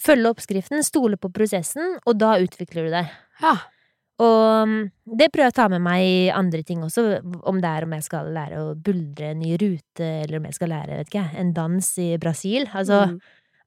følge 0.00 0.32
oppskriften, 0.32 0.80
stole 0.86 1.18
på 1.20 1.32
prosessen, 1.34 1.98
og 2.06 2.16
da 2.18 2.38
utvikler 2.40 2.88
du 2.88 2.94
deg. 2.94 3.12
Ja. 3.42 3.54
Og 4.20 4.62
um, 4.68 4.72
det 5.16 5.30
prøver 5.32 5.48
jeg 5.48 5.54
å 5.54 5.58
ta 5.62 5.66
med 5.72 5.80
meg 5.80 6.02
i 6.04 6.16
andre 6.34 6.60
ting 6.66 6.82
også, 6.84 7.04
om 7.48 7.60
det 7.62 7.70
er 7.70 7.86
om 7.86 7.94
jeg 7.96 8.04
skal 8.04 8.26
lære 8.36 8.58
å 8.60 8.74
buldre 8.76 9.30
en 9.32 9.40
ny 9.40 9.54
rute, 9.62 10.04
eller 10.26 10.36
om 10.42 10.48
jeg 10.50 10.58
skal 10.58 10.72
lære, 10.74 10.98
vet 11.00 11.08
ikke 11.12 11.22
en 11.40 11.52
dans 11.56 11.88
i 12.04 12.10
Brasil. 12.20 12.66
Altså, 12.76 13.06
Mm. 13.14 13.20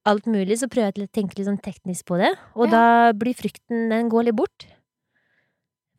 alt 0.06 0.26
mulig, 0.28 0.58
så 0.60 0.68
prøver 0.70 0.92
jeg 0.94 1.08
å 1.08 1.12
tenke 1.16 1.38
litt 1.40 1.48
sånn 1.48 1.62
teknisk 1.64 2.06
på 2.06 2.18
det, 2.22 2.36
og 2.56 2.68
Ja. 2.68 2.72
da 2.72 3.14
blir 3.18 3.34
frykten, 3.34 3.90
den 3.90 4.10
går 4.10 4.26
litt 4.26 4.36
bort. 4.36 4.68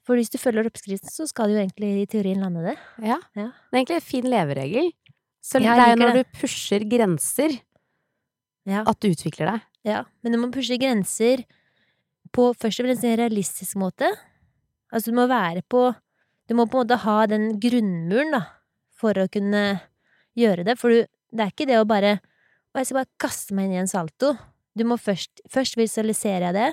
For 0.04 0.16
hvis 0.16 0.28
du 0.30 0.36
følger 0.38 0.66
oppskriften, 0.68 1.08
så 1.10 1.26
skal 1.26 1.48
du 1.48 1.54
jo 1.56 1.64
egentlig 1.66 2.02
i 2.02 2.06
teorien 2.06 2.40
lande 2.44 2.62
det. 2.62 2.76
Ja. 3.02 3.18
Ja. 3.34 3.48
Det 3.72 3.74
er 3.74 3.80
egentlig 3.84 3.96
en 3.96 4.00
fin 4.12 4.24
leveregel. 4.28 4.92
Så 5.42 5.58
det 5.58 5.66
er 5.72 5.96
jo 5.96 5.96
når 6.02 6.12
det. 6.14 6.26
du 6.32 6.38
pusher 6.38 6.84
grenser, 6.88 7.60
Ja. 8.66 8.84
at 8.86 9.00
du 9.00 9.08
utvikler 9.08 9.50
deg. 9.52 9.62
ja. 9.84 10.04
Men 10.22 10.32
du 10.32 10.38
må 10.38 10.52
pushe 10.52 10.78
grenser 10.78 11.44
på 12.32 12.54
først 12.54 12.80
og 12.80 12.86
fremst 12.86 13.04
en 13.04 13.16
realistisk 13.18 13.76
måte. 13.76 14.04
Altså, 14.94 15.10
du 15.10 15.18
må 15.18 15.26
være 15.30 15.64
på 15.66 15.88
Du 16.48 16.54
må 16.54 16.66
på 16.68 16.76
en 16.76 16.84
måte 16.84 17.00
ha 17.00 17.16
den 17.26 17.54
grunnmuren, 17.56 18.34
da, 18.34 18.42
for 18.92 19.16
å 19.16 19.30
kunne 19.32 19.62
gjøre 20.36 20.66
det. 20.68 20.74
For 20.76 20.92
du, 20.92 21.06
det 21.32 21.40
er 21.40 21.52
ikke 21.54 21.68
det 21.70 21.78
å 21.80 21.88
bare 21.88 22.18
Å, 22.20 22.80
jeg 22.80 22.90
skal 22.90 23.00
bare 23.00 23.22
kaste 23.22 23.56
meg 23.56 23.68
inn 23.68 23.78
i 23.78 23.80
en 23.84 23.90
salto. 23.90 24.34
Du 24.74 24.84
må 24.86 24.98
først 25.00 25.44
Først 25.50 25.78
visualiserer 25.78 26.50
jeg 26.50 26.56
det. 26.58 26.70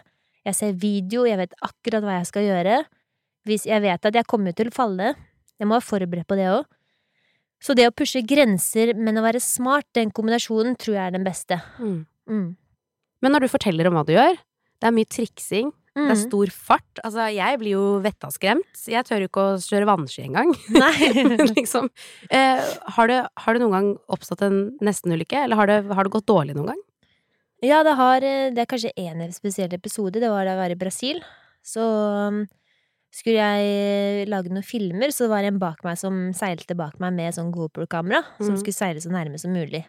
Jeg 0.50 0.58
ser 0.58 0.78
video, 0.82 1.24
jeg 1.30 1.38
vet 1.38 1.54
akkurat 1.62 2.04
hva 2.04 2.20
jeg 2.20 2.30
skal 2.32 2.48
gjøre. 2.48 2.78
Hvis 3.48 3.68
jeg 3.70 3.84
vet 3.84 4.08
at 4.10 4.18
jeg 4.18 4.30
kommer 4.30 4.56
til 4.58 4.72
å 4.72 4.76
falle. 4.76 5.14
Jeg 5.62 5.70
må 5.70 5.78
være 5.78 5.86
forberedt 5.86 6.30
på 6.30 6.38
det 6.40 6.50
òg. 6.50 6.66
Så 7.62 7.76
det 7.78 7.86
å 7.86 7.94
pushe 7.94 8.24
grenser, 8.26 8.96
men 8.98 9.20
å 9.22 9.24
være 9.24 9.40
smart, 9.44 9.86
den 9.94 10.10
kombinasjonen 10.10 10.74
tror 10.82 10.96
jeg 10.96 11.04
er 11.04 11.14
den 11.14 11.28
beste. 11.28 11.60
Mm. 11.78 12.00
Mm. 12.26 12.48
Men 13.22 13.36
når 13.36 13.46
du 13.46 13.52
forteller 13.54 13.86
om 13.88 14.00
hva 14.00 14.04
du 14.08 14.16
gjør, 14.16 14.40
det 14.82 14.90
er 14.90 14.96
mye 14.96 15.10
triksing, 15.10 15.70
det 15.96 16.06
er 16.08 16.16
Mm. 16.16 16.22
stor 16.24 16.48
fart. 16.56 17.00
Altså, 17.04 17.26
jeg 17.36 17.60
blir 17.60 17.72
jo 17.76 18.00
vettaskremt. 18.00 18.86
Jeg 18.88 19.04
tør 19.06 19.20
jo 19.26 19.28
ikke 19.28 19.44
å 19.44 19.58
kjøre 19.60 19.88
vannski 19.90 20.24
engang. 20.24 20.54
Liksom. 21.58 21.90
Eh, 22.32 22.62
har, 22.96 23.08
det, 23.12 23.18
har 23.44 23.54
det 23.54 23.62
noen 23.62 23.76
gang 23.76 23.90
oppstått 24.08 24.42
en 24.48 24.78
nestenulykke, 24.82 25.44
eller 25.44 25.60
har 25.60 25.68
det, 25.68 25.80
har 25.92 26.08
det 26.08 26.14
gått 26.16 26.30
dårlig 26.32 26.56
noen 26.56 26.72
gang? 26.74 26.82
Ja, 27.62 27.84
det 27.84 27.94
har 28.00 28.24
eh, 28.24 28.50
Det 28.56 28.64
er 28.64 28.72
kanskje 28.72 28.94
én 28.98 29.20
spesiell 29.36 29.74
episode. 29.76 30.18
Det 30.24 30.32
var 30.32 30.46
da 30.48 30.56
jeg 30.56 30.62
var 30.64 30.72
i 30.72 30.80
Brasil. 30.80 31.20
Så 31.62 31.84
um, 31.84 32.40
skulle 33.14 33.38
jeg 33.44 33.68
eh, 34.24 34.30
lage 34.32 34.50
noen 34.50 34.64
filmer, 34.66 35.12
så 35.14 35.28
var 35.30 35.44
det 35.44 35.52
en 35.52 35.60
bak 35.62 35.84
meg 35.86 36.00
som 36.00 36.32
seilte 36.34 36.74
bak 36.80 36.96
meg 37.04 37.14
med 37.20 37.36
sånn 37.36 37.52
GoPro-kamera, 37.54 38.24
som 38.40 38.56
Mhm. 38.56 38.62
skulle 38.64 38.80
seile 38.80 39.04
så 39.04 39.12
nærme 39.12 39.38
som 39.38 39.52
mulig. 39.54 39.84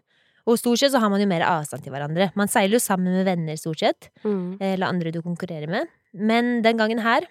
Og 0.49 0.59
stort 0.59 0.81
sett 0.81 0.91
så 0.95 0.99
har 0.99 1.11
man 1.13 1.23
jo 1.23 1.29
mer 1.31 1.45
avstand 1.47 1.85
til 1.85 1.95
hverandre. 1.95 2.31
Man 2.39 2.51
seiler 2.51 2.79
jo 2.79 2.83
sammen 2.83 3.15
med 3.15 3.29
venner, 3.29 3.59
stort 3.61 3.83
sett. 3.85 4.11
Eller 4.59 4.89
andre 4.89 5.13
du 5.15 5.21
konkurrerer 5.23 5.71
med. 5.71 5.91
Men 6.13 6.61
den 6.65 6.81
gangen 6.81 6.99
her 7.05 7.29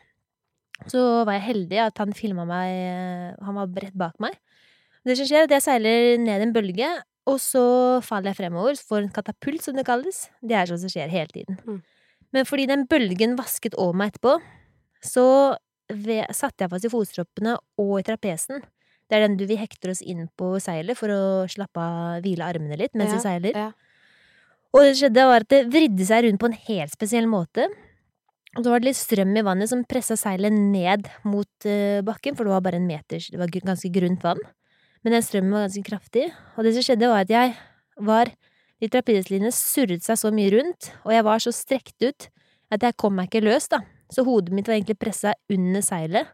så 0.89 1.25
var 1.27 1.35
jeg 1.35 1.47
heldig 1.49 1.81
at 1.83 1.99
han 2.01 2.15
filma 2.17 2.41
meg 2.49 3.35
Han 3.45 3.57
var 3.59 3.69
rett 3.83 3.97
bak 3.99 4.15
meg. 4.23 4.33
Det 5.05 5.17
som 5.17 5.27
skjer, 5.27 5.43
er 5.43 5.49
at 5.49 5.55
jeg 5.57 5.65
seiler 5.65 6.17
ned 6.21 6.45
en 6.45 6.53
bølge, 6.53 6.87
og 7.29 7.37
så 7.41 7.63
faller 8.05 8.31
jeg 8.31 8.39
fremover. 8.39 8.77
Får 8.77 9.03
en 9.03 9.13
katapult, 9.13 9.61
som 9.65 9.77
det 9.77 9.85
kalles. 9.85 10.23
Det 10.41 10.57
er 10.57 10.69
sånt 10.69 10.83
som 10.83 10.93
skjer 10.93 11.11
hele 11.11 11.33
tiden. 11.33 11.57
Mm. 11.65 11.81
Men 12.31 12.47
fordi 12.47 12.67
den 12.69 12.87
bølgen 12.89 13.35
vasket 13.37 13.75
over 13.75 13.97
meg 13.97 14.13
etterpå, 14.13 14.37
så 15.03 15.25
satte 16.31 16.63
jeg 16.63 16.71
fast 16.71 16.87
i 16.87 16.91
fotstroppene 16.93 17.57
og 17.81 17.97
i 17.99 18.05
trapesen. 18.07 18.61
Det 19.11 19.17
er 19.17 19.25
den 19.25 19.35
du 19.35 19.43
vi 19.43 19.57
hekter 19.59 19.91
oss 19.91 19.99
inn 19.99 20.29
på 20.39 20.53
seilet 20.63 20.95
for 20.95 21.11
å 21.11 21.21
slappe 21.51 21.83
av, 21.83 22.21
hvile 22.23 22.45
armene 22.47 22.77
litt 22.79 22.93
mens 22.95 23.11
Ja, 23.11 23.17
vi 23.17 23.23
seiler. 23.25 23.57
ja. 23.59 23.71
Og 24.71 24.85
det 24.87 24.93
skjedde, 25.01 25.25
var 25.27 25.43
at 25.43 25.51
det 25.51 25.65
vridde 25.67 26.05
seg 26.07 26.23
rundt 26.23 26.39
på 26.39 26.47
en 26.47 26.55
helt 26.69 26.93
spesiell 26.95 27.25
måte. 27.27 27.65
Og 28.55 28.63
så 28.63 28.71
var 28.71 28.79
det 28.79 28.87
litt 28.87 28.99
strøm 28.99 29.33
i 29.35 29.43
vannet 29.43 29.67
som 29.67 29.83
pressa 29.87 30.15
seilet 30.19 30.55
ned 30.55 31.09
mot 31.27 31.67
eh, 31.67 31.99
bakken, 32.07 32.37
for 32.39 32.47
det 32.47 32.53
var 32.55 32.63
bare 32.63 32.79
en 32.79 32.87
meters 32.87 33.27
Det 33.31 33.39
var 33.39 33.51
ganske 33.51 33.91
grunt 33.91 34.23
vann. 34.23 34.39
Men 35.03 35.17
den 35.17 35.25
strømmen 35.27 35.51
var 35.57 35.65
ganske 35.67 35.83
kraftig. 35.87 36.29
Og 36.55 36.63
det 36.63 36.73
som 36.77 36.87
skjedde, 36.87 37.11
var 37.11 37.25
at 37.27 37.35
jeg 37.35 37.55
var 37.99 38.31
De 38.81 38.87
trapeslinjene 38.89 39.51
surret 39.53 40.01
seg 40.01 40.17
så 40.17 40.31
mye 40.33 40.49
rundt, 40.55 40.87
og 41.05 41.11
jeg 41.13 41.23
var 41.27 41.43
så 41.43 41.51
strekt 41.53 42.01
ut 42.01 42.31
at 42.73 42.81
jeg 42.81 42.95
kom 42.97 43.13
meg 43.13 43.27
ikke 43.27 43.43
løs, 43.45 43.67
da. 43.69 43.83
Så 44.09 44.23
hodet 44.25 44.55
mitt 44.55 44.65
var 44.65 44.73
egentlig 44.73 44.97
pressa 44.97 45.35
under 45.53 45.83
seilet. 45.85 46.31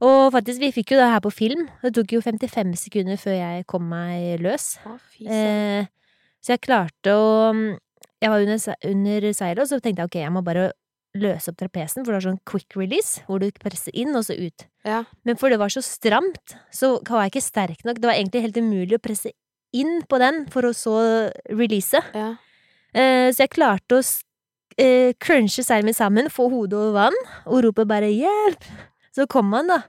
Og 0.00 0.32
faktisk, 0.32 0.60
vi 0.62 0.72
fikk 0.72 0.94
jo 0.94 1.00
det 1.00 1.08
her 1.12 1.22
på 1.24 1.32
film. 1.34 1.66
Det 1.82 1.92
tok 1.96 2.14
jo 2.16 2.22
55 2.24 2.74
sekunder 2.86 3.20
før 3.20 3.36
jeg 3.36 3.66
kom 3.68 3.88
meg 3.90 4.40
løs. 4.40 4.74
Å. 4.88 4.96
Eh, 5.26 5.88
så 6.40 6.54
jeg 6.54 6.64
klarte 6.64 7.12
å 7.12 7.28
Jeg 8.20 8.28
var 8.28 8.42
under, 8.44 8.76
under 8.84 9.32
seilet, 9.32 9.62
og 9.62 9.68
så 9.68 9.78
tenkte 9.80 10.02
jeg 10.02 10.10
ok, 10.10 10.16
jeg 10.20 10.32
må 10.34 10.42
bare 10.44 10.66
løse 11.16 11.50
opp 11.50 11.56
trapesen, 11.58 12.04
for 12.04 12.12
det 12.12 12.18
var 12.18 12.26
sånn 12.26 12.42
quick 12.46 12.76
release, 12.76 13.22
hvor 13.26 13.40
du 13.40 13.48
presser 13.56 13.94
inn 13.96 14.12
og 14.12 14.26
så 14.26 14.36
ut. 14.36 14.66
Ja. 14.84 15.06
Men 15.24 15.38
for 15.40 15.48
det 15.48 15.56
var 15.58 15.72
så 15.72 15.80
stramt, 15.82 16.54
så 16.68 16.98
var 17.08 17.24
jeg 17.24 17.32
ikke 17.32 17.46
sterk 17.46 17.86
nok. 17.88 17.96
Det 17.96 18.10
var 18.10 18.18
egentlig 18.18 18.44
helt 18.44 18.60
umulig 18.60 18.98
å 18.98 19.02
presse 19.02 19.32
inn 19.72 20.02
på 20.04 20.20
den 20.20 20.44
for 20.52 20.68
å 20.68 20.74
så 20.76 20.98
release. 21.48 21.98
Ja. 22.12 22.34
Eh, 22.92 23.30
så 23.32 23.46
jeg 23.46 23.54
klarte 23.56 23.98
å 23.98 24.04
eh, 24.76 25.16
crunche 25.22 25.64
seilet 25.64 25.88
mitt 25.88 25.98
sammen, 25.98 26.30
få 26.30 26.50
hodet 26.52 26.78
over 26.78 26.96
vann, 27.08 27.20
og 27.46 27.64
rope 27.66 27.88
bare 27.88 28.12
'hjelp'. 28.12 28.68
Så 29.16 29.26
kom 29.30 29.52
han, 29.56 29.70
da. 29.70 29.80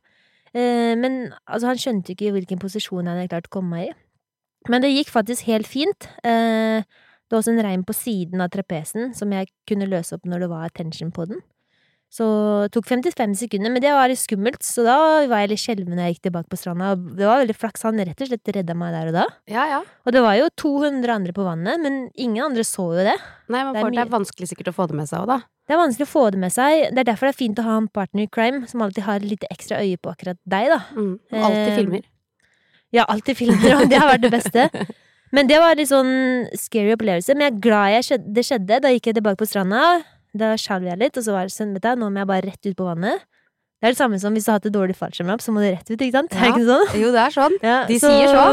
Eh, 0.53 0.93
men 0.99 1.31
altså, 1.45 1.71
han 1.71 1.79
skjønte 1.79 2.15
ikke 2.15 2.33
hvilken 2.35 2.61
posisjon 2.61 3.07
han 3.07 3.19
hadde 3.21 3.31
klart 3.31 3.49
å 3.51 3.55
komme 3.59 3.85
i. 3.85 3.91
Men 4.69 4.83
det 4.83 4.91
gikk 4.93 5.09
faktisk 5.13 5.47
helt 5.49 5.69
fint. 5.69 6.09
Eh, 6.27 6.83
det 6.83 7.33
var 7.33 7.41
også 7.41 7.53
en 7.55 7.63
reim 7.63 7.85
på 7.87 7.95
siden 7.95 8.43
av 8.43 8.51
trapesen 8.53 9.13
som 9.17 9.31
jeg 9.33 9.49
kunne 9.69 9.89
løse 9.89 10.17
opp 10.17 10.27
når 10.27 10.45
det 10.45 10.51
var 10.51 10.73
tension 10.75 11.13
på 11.15 11.29
den. 11.29 11.39
Så 12.11 12.25
det 12.65 12.73
tok 12.75 12.89
55 12.89 13.37
sekunder, 13.39 13.71
men 13.71 13.79
det 13.79 13.93
var 13.95 14.09
litt 14.11 14.19
skummelt, 14.19 14.59
så 14.67 14.83
da 14.83 14.95
var 15.31 15.45
jeg 15.45 15.51
litt 15.53 15.61
skjelven 15.63 15.95
når 15.95 16.09
jeg 16.09 16.15
gikk 16.17 16.25
tilbake 16.27 16.51
på 16.51 16.57
stranda. 16.59 16.89
Det 16.99 17.23
var 17.23 17.39
veldig 17.39 17.55
flaks, 17.55 17.85
han 17.87 18.01
rett 18.03 18.19
og 18.25 18.27
slett 18.27 18.51
redda 18.57 18.75
meg 18.75 18.91
der 18.97 19.11
og 19.13 19.15
da. 19.15 19.23
ja, 19.47 19.63
ja. 19.77 19.79
Og 20.03 20.11
det 20.11 20.23
var 20.25 20.35
jo 20.35 20.49
200 20.59 21.13
andre 21.13 21.31
på 21.37 21.45
vannet, 21.47 21.79
men 21.79 22.01
ingen 22.19 22.43
andre 22.49 22.65
så 22.67 22.89
jo 22.91 23.05
det. 23.07 23.15
Nei, 23.47 23.63
men 23.63 23.77
Det 23.77 23.85
er 23.85 23.95
det 23.95 24.03
er 24.03 24.11
vanskelig 24.11 24.49
sikkert 24.51 24.73
å 24.73 24.75
få 24.75 24.89
det 24.91 24.97
med 24.99 25.07
seg 25.07 25.23
òg, 25.23 25.31
da. 25.31 25.39
Det 25.69 25.77
er 25.77 25.79
vanskelig 25.79 26.07
å 26.09 26.11
få 26.11 26.23
det 26.35 26.39
med 26.41 26.51
seg. 26.51 26.81
Det 26.91 26.99
er 26.99 27.07
derfor 27.13 27.29
det 27.29 27.35
er 27.35 27.39
fint 27.45 27.59
å 27.63 27.67
ha 27.69 27.77
en 27.79 27.87
partner 27.87 28.27
i 28.27 28.31
crime 28.35 28.67
som 28.67 28.83
alltid 28.83 29.07
har 29.07 29.23
litt 29.23 29.45
ekstra 29.47 29.79
øye 29.79 29.95
på 29.95 30.11
akkurat 30.11 30.39
deg, 30.43 30.67
da. 30.73 30.81
Mm. 30.97 31.13
Alltid 31.31 31.71
Eh, 31.71 31.77
filmer. 31.79 32.03
Ja, 32.91 33.05
alltid 33.07 33.37
filmer, 33.39 33.77
og 33.77 33.87
det 33.87 34.01
har 34.01 34.11
vært 34.11 34.25
det 34.27 34.33
beste. 34.35 34.67
Men 35.35 35.47
det 35.47 35.61
var 35.63 35.79
litt 35.79 35.87
sånn 35.87 36.11
scary 36.59 36.91
opplevelse. 36.91 37.31
Men 37.37 37.47
jeg 37.47 37.53
er 37.55 37.61
glad 37.63 37.93
jeg 37.95 38.07
skjedde, 38.09 38.33
det 38.35 38.43
skjedde. 38.49 38.79
Da 38.83 38.91
gikk 38.91 39.07
jeg 39.07 39.15
tilbake 39.15 39.39
på 39.39 39.47
stranda. 39.47 39.83
Da 40.37 40.53
skjalv 40.59 40.87
jeg 40.87 40.99
litt, 41.01 41.17
og 41.19 41.25
så 41.25 41.35
var 41.35 41.47
det 41.47 41.53
sånn, 41.55 41.73
vet 41.75 41.83
du, 41.83 41.99
nå 41.99 42.07
må 42.09 42.21
jeg 42.21 42.29
bare 42.29 42.47
rett 42.47 42.69
ut 42.69 42.77
på 42.77 42.87
vannet. 42.87 43.25
Det 43.81 43.89
er 43.89 43.95
det 43.95 43.97
samme 43.97 44.19
som 44.21 44.35
hvis 44.37 44.45
du 44.45 44.51
har 44.51 44.59
hatt 44.59 44.67
et 44.69 44.75
dårlig 44.75 44.93
fallskjermhopp, 44.93 45.41
så 45.41 45.51
må 45.55 45.63
du 45.63 45.71
rett 45.71 45.87
ut, 45.89 45.97
ikke 45.97 46.13
sant? 46.13 46.35
Ja. 46.37 46.51
ikke 46.51 46.65
sånn? 46.67 46.83
Jo, 47.01 47.07
det 47.15 47.21
er 47.23 47.33
sånn. 47.33 47.55
Ja, 47.65 47.77
De 47.89 47.95
sier 47.97 48.29
så. 48.29 48.43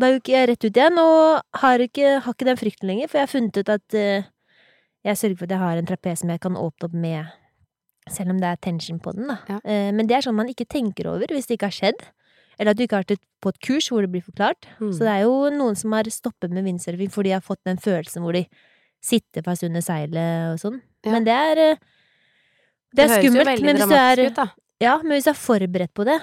Da 0.00 0.08
gikk 0.14 0.30
jeg 0.32 0.48
rett 0.48 0.64
ut 0.64 0.78
igjen, 0.80 1.00
og 1.02 1.60
har 1.60 1.84
ikke, 1.84 2.14
har 2.24 2.36
ikke 2.36 2.48
den 2.48 2.60
frykten 2.60 2.88
lenger, 2.88 3.10
for 3.10 3.20
jeg 3.20 3.28
har 3.28 3.32
funnet 3.34 3.60
ut 3.60 3.72
at 3.74 3.98
uh, 4.00 4.30
jeg 5.10 5.20
sørger 5.20 5.36
for 5.36 5.48
at 5.50 5.52
jeg 5.52 5.62
har 5.66 5.82
en 5.82 5.90
trapes 5.90 6.24
som 6.24 6.32
jeg 6.32 6.40
kan 6.40 6.56
åpne 6.56 6.88
opp 6.88 6.96
med, 7.04 7.36
selv 8.10 8.32
om 8.32 8.40
det 8.40 8.48
er 8.48 8.62
tension 8.64 9.02
på 9.04 9.12
den, 9.18 9.28
da. 9.28 9.36
Ja. 9.52 9.60
Uh, 9.68 9.90
men 9.98 10.08
det 10.08 10.16
er 10.16 10.24
sånn 10.24 10.38
man 10.40 10.48
ikke 10.48 10.68
tenker 10.70 11.12
over 11.12 11.28
hvis 11.28 11.50
det 11.50 11.60
ikke 11.60 11.68
har 11.68 11.76
skjedd. 11.76 12.08
Eller 12.56 12.72
at 12.72 12.80
du 12.80 12.84
ikke 12.84 12.98
har 12.98 13.04
vært 13.04 13.22
på 13.40 13.52
et 13.52 13.60
kurs 13.64 13.86
hvor 13.92 14.04
det 14.04 14.10
blir 14.12 14.24
forklart. 14.24 14.68
Mm. 14.80 14.90
Så 14.96 15.04
det 15.04 15.12
er 15.12 15.22
jo 15.24 15.36
noen 15.54 15.76
som 15.80 15.92
har 15.96 16.08
stoppet 16.12 16.52
med 16.52 16.66
windsurfing 16.68 17.12
fordi 17.12 17.32
de 17.32 17.38
har 17.38 17.44
fått 17.44 17.60
den 17.68 17.80
følelsen 17.80 18.24
hvor 18.24 18.36
de 18.36 18.46
sitter 19.04 19.44
fast 19.46 19.64
under 19.66 19.84
seilet 19.84 20.54
og 20.54 20.60
sånn. 20.62 20.80
Ja. 21.06 21.14
Men 21.14 21.26
det 21.28 21.36
er 21.36 21.62
eh, 21.64 21.80
Det 22.94 23.06
er 23.06 23.14
jo 23.14 23.30
skummelt, 23.30 23.64
men 23.64 23.78
hvis 23.80 23.96
er 23.96 24.24
ut. 24.26 24.42
Ja, 24.80 24.96
men 25.04 25.14
hvis 25.16 25.28
du 25.28 25.32
er 25.32 25.38
forberedt 25.38 25.94
på 25.96 26.04
det, 26.08 26.18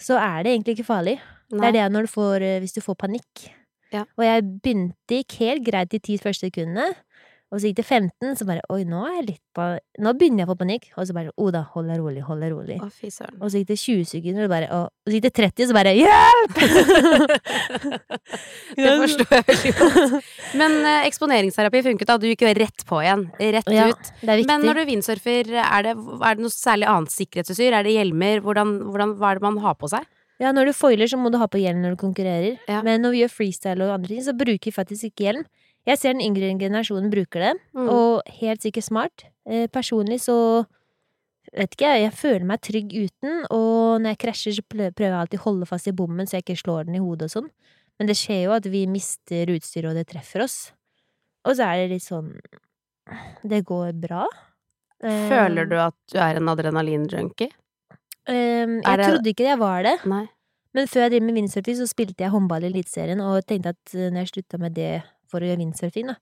så 0.00 0.18
er 0.18 0.44
det 0.44 0.54
egentlig 0.54 0.78
ikke 0.78 0.90
farlig. 0.90 1.18
Det 1.50 1.66
er 1.66 1.74
det 1.74 1.86
når 1.92 2.06
du 2.06 2.12
får, 2.12 2.46
eh, 2.46 2.58
hvis 2.62 2.74
du 2.76 2.80
får 2.84 2.98
panikk. 2.98 3.48
Ja. 3.90 4.04
Og 4.18 4.24
jeg 4.24 4.46
begynte 4.62 5.18
gikk 5.18 5.38
helt 5.40 5.64
greit 5.66 5.90
de 5.90 5.98
ti 5.98 6.18
første 6.22 6.46
sekundene, 6.46 6.92
og 7.50 7.58
så 7.58 7.66
gikk 7.66 7.80
det 7.80 7.84
15, 7.86 8.36
så 8.38 8.46
bare 8.46 8.62
oi, 8.70 8.84
nå 8.86 9.00
er 9.08 9.14
jeg 9.20 9.24
litt 9.32 9.42
på 9.58 9.64
Nå 10.00 10.12
begynner 10.16 10.44
jeg 10.44 10.46
å 10.46 10.52
få 10.52 10.58
panikk, 10.60 10.84
og 10.96 11.06
så 11.08 11.12
bare 11.16 11.32
Oda, 11.42 11.64
hold 11.74 11.88
deg 11.90 11.98
rolig, 11.98 12.22
hold 12.22 12.40
deg 12.44 12.52
rolig. 12.54 12.76
Å, 12.80 12.86
fy 12.94 13.10
søren. 13.10 13.40
Og 13.42 13.50
så 13.50 13.58
gikk 13.60 13.72
det 13.72 13.78
20 13.82 14.04
sekunder, 14.12 14.46
og 14.46 14.52
bare 14.52 14.68
og, 14.76 14.84
og 14.86 15.10
så 15.10 15.16
gikk 15.18 15.24
det 15.26 15.32
30, 15.40 15.66
så 15.66 15.76
bare 15.76 15.94
hjelp! 15.98 16.54
Det 18.80 18.92
forstår 19.02 19.34
jeg 19.34 19.44
veldig 19.50 19.72
godt. 19.80 20.28
Men 20.60 20.76
eh, 20.86 21.06
eksponeringsterapi 21.08 21.82
funket, 21.84 22.08
da. 22.08 22.16
Du 22.22 22.26
gikk 22.30 22.44
jo 22.46 22.52
rett 22.56 22.84
på 22.88 23.00
igjen. 23.04 23.26
Rett 23.40 23.70
Ja, 23.74 23.88
ut. 23.90 24.12
det 24.22 24.30
er 24.30 24.40
viktig. 24.40 24.48
Men 24.52 24.64
når 24.66 24.80
du 24.80 24.84
windsurfer, 24.92 25.50
er 25.60 25.86
det, 25.88 25.94
er 25.98 26.38
det 26.38 26.44
noe 26.46 26.54
særlig 26.54 26.88
annet 26.90 27.14
sikkerhetsutstyr? 27.14 27.76
Er 27.76 27.86
det 27.86 27.96
hjelmer? 27.96 28.40
Hvordan, 28.44 28.76
hvordan, 28.88 29.16
hva 29.20 29.32
er 29.34 29.40
det 29.40 29.46
man 29.48 29.58
har 29.64 29.76
på 29.80 29.90
seg? 29.92 30.06
Ja, 30.40 30.54
når 30.56 30.70
du 30.70 30.72
foiler, 30.72 31.10
så 31.10 31.18
må 31.20 31.28
du 31.28 31.36
ha 31.36 31.50
på 31.52 31.60
hjelm 31.60 31.82
når 31.84 31.98
du 31.98 32.00
konkurrerer. 32.00 32.54
Ja. 32.70 32.80
Men 32.86 33.02
når 33.04 33.12
vi 33.12 33.20
gjør 33.26 33.34
freestyle 33.34 33.84
og 33.84 33.92
andre 33.98 34.14
ting, 34.14 34.22
så 34.24 34.32
bruker 34.38 34.70
vi 34.70 34.72
faktisk 34.72 35.10
ikke 35.10 35.26
hjelm. 35.26 35.44
Jeg 35.86 35.98
ser 35.98 36.12
den 36.12 36.20
yngre 36.22 36.50
generasjonen 36.60 37.10
bruker 37.10 37.40
det, 37.40 37.54
Mm. 37.74 37.88
og 37.88 38.22
helt 38.40 38.60
sikkert 38.62 38.84
smart. 38.84 39.24
Eh, 39.46 39.66
personlig 39.66 40.20
så 40.20 40.66
vet 41.56 41.70
ikke 41.74 41.88
jeg, 41.88 42.02
jeg 42.04 42.12
føler 42.12 42.44
meg 42.44 42.60
trygg 42.60 42.92
uten, 42.92 43.46
og 43.50 44.00
når 44.00 44.10
jeg 44.14 44.18
krasjer, 44.18 44.52
så 44.58 44.62
prøver 44.68 45.08
jeg 45.08 45.12
alltid 45.20 45.40
å 45.40 45.42
holde 45.48 45.66
fast 45.66 45.88
i 45.88 45.92
bommen 45.92 46.26
så 46.28 46.36
jeg 46.38 46.44
ikke 46.44 46.62
slår 46.62 46.84
den 46.86 46.94
i 46.96 46.98
hodet 47.02 47.22
og 47.30 47.30
sånn. 47.42 47.50
Men 47.98 48.06
det 48.06 48.16
skjer 48.16 48.44
jo 48.44 48.52
at 48.52 48.64
vi 48.70 48.86
mister 48.86 49.46
utstyret, 49.46 49.90
og 49.90 49.94
det 49.98 50.06
treffer 50.08 50.42
oss. 50.44 50.72
Og 51.44 51.56
så 51.56 51.64
er 51.66 51.76
det 51.88 51.90
litt 51.96 52.02
sånn 52.06 52.38
Det 53.42 53.64
går 53.64 53.92
bra. 54.00 54.26
Eh, 55.02 55.28
Føler 55.28 55.66
du 55.68 55.74
at 55.80 55.94
du 56.12 56.18
er 56.18 56.36
en 56.36 56.46
adrenalinjunkie? 56.52 57.50
Eh, 58.28 58.34
Er 58.34 58.66
jeg 58.66 58.98
det- 58.98 59.06
trodde 59.08 59.26
ikke 59.34 59.48
jeg 59.48 59.58
var 59.58 59.82
det. 59.82 60.04
Nei. 60.06 60.28
Men 60.72 60.86
før 60.86 61.08
jeg 61.08 61.10
drev 61.12 61.22
med 61.22 61.34
windsurfing, 61.34 61.74
så 61.76 61.88
spilte 61.88 62.18
jeg 62.20 62.30
håndball 62.30 62.62
i 62.62 62.68
Eliteserien, 62.70 63.20
og 63.20 63.44
tenkte 63.46 63.70
at 63.70 63.94
eh, 63.94 64.10
når 64.10 64.20
jeg 64.28 64.28
slutta 64.44 64.60
med 64.60 64.74
det 64.74 65.02
for 65.30 65.42
å 65.42 65.48
gjøre 65.48 65.62
windsurfing, 65.62 66.10
da, 66.12 66.18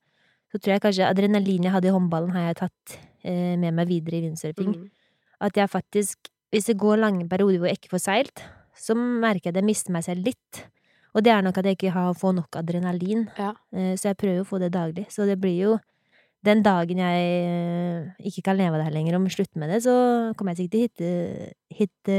så 0.48 0.60
tror 0.60 0.74
jeg 0.74 0.84
kanskje 0.84 1.08
adrenalin 1.08 1.66
jeg 1.66 1.74
hadde 1.74 1.90
i 1.90 1.94
håndballen, 1.94 2.32
har 2.36 2.48
jeg 2.50 2.60
tatt 2.62 2.96
eh, 3.22 3.56
med 3.60 3.76
meg 3.76 3.90
videre 3.90 4.20
i 4.20 4.24
windsurfing. 4.28 4.72
Mm. 4.76 4.88
At 5.48 5.60
jeg 5.60 5.70
faktisk, 5.72 6.30
hvis 6.52 6.70
det 6.70 6.78
går 6.80 7.02
lange 7.02 7.28
perioder 7.30 7.60
hvor 7.60 7.70
jeg 7.70 7.80
ikke 7.80 7.94
får 7.96 8.04
seilt, 8.06 8.44
så 8.78 8.94
merker 8.96 9.48
jeg 9.48 9.56
at 9.56 9.60
jeg 9.60 9.68
mister 9.68 9.94
meg 9.94 10.06
selv 10.06 10.28
litt. 10.28 10.64
Og 11.16 11.24
det 11.24 11.32
er 11.34 11.44
nok 11.44 11.58
at 11.58 11.66
jeg 11.66 11.78
ikke 11.78 11.92
har, 11.94 12.16
får 12.16 12.34
nok 12.36 12.58
adrenalin, 12.60 13.28
Ja. 13.38 13.52
Eh, 13.74 13.94
så 13.98 14.12
jeg 14.12 14.20
prøver 14.20 14.44
å 14.44 14.48
få 14.48 14.60
det 14.62 14.72
daglig. 14.74 15.08
Så 15.12 15.26
det 15.28 15.38
blir 15.40 15.56
jo 15.58 15.78
den 16.46 16.60
dagen 16.62 17.00
jeg 17.02 17.22
eh, 17.48 18.26
ikke 18.30 18.44
kan 18.46 18.58
leve 18.58 18.76
av 18.76 18.82
det 18.82 18.88
her 18.88 18.94
lenger 18.94 19.16
og 19.18 19.24
må 19.24 19.32
slutte 19.32 19.58
med 19.58 19.72
det, 19.72 19.80
så 19.86 19.94
kommer 20.38 20.54
jeg 20.54 20.68
sikkert 20.68 20.94
til 21.00 21.16
hitte... 21.74 22.18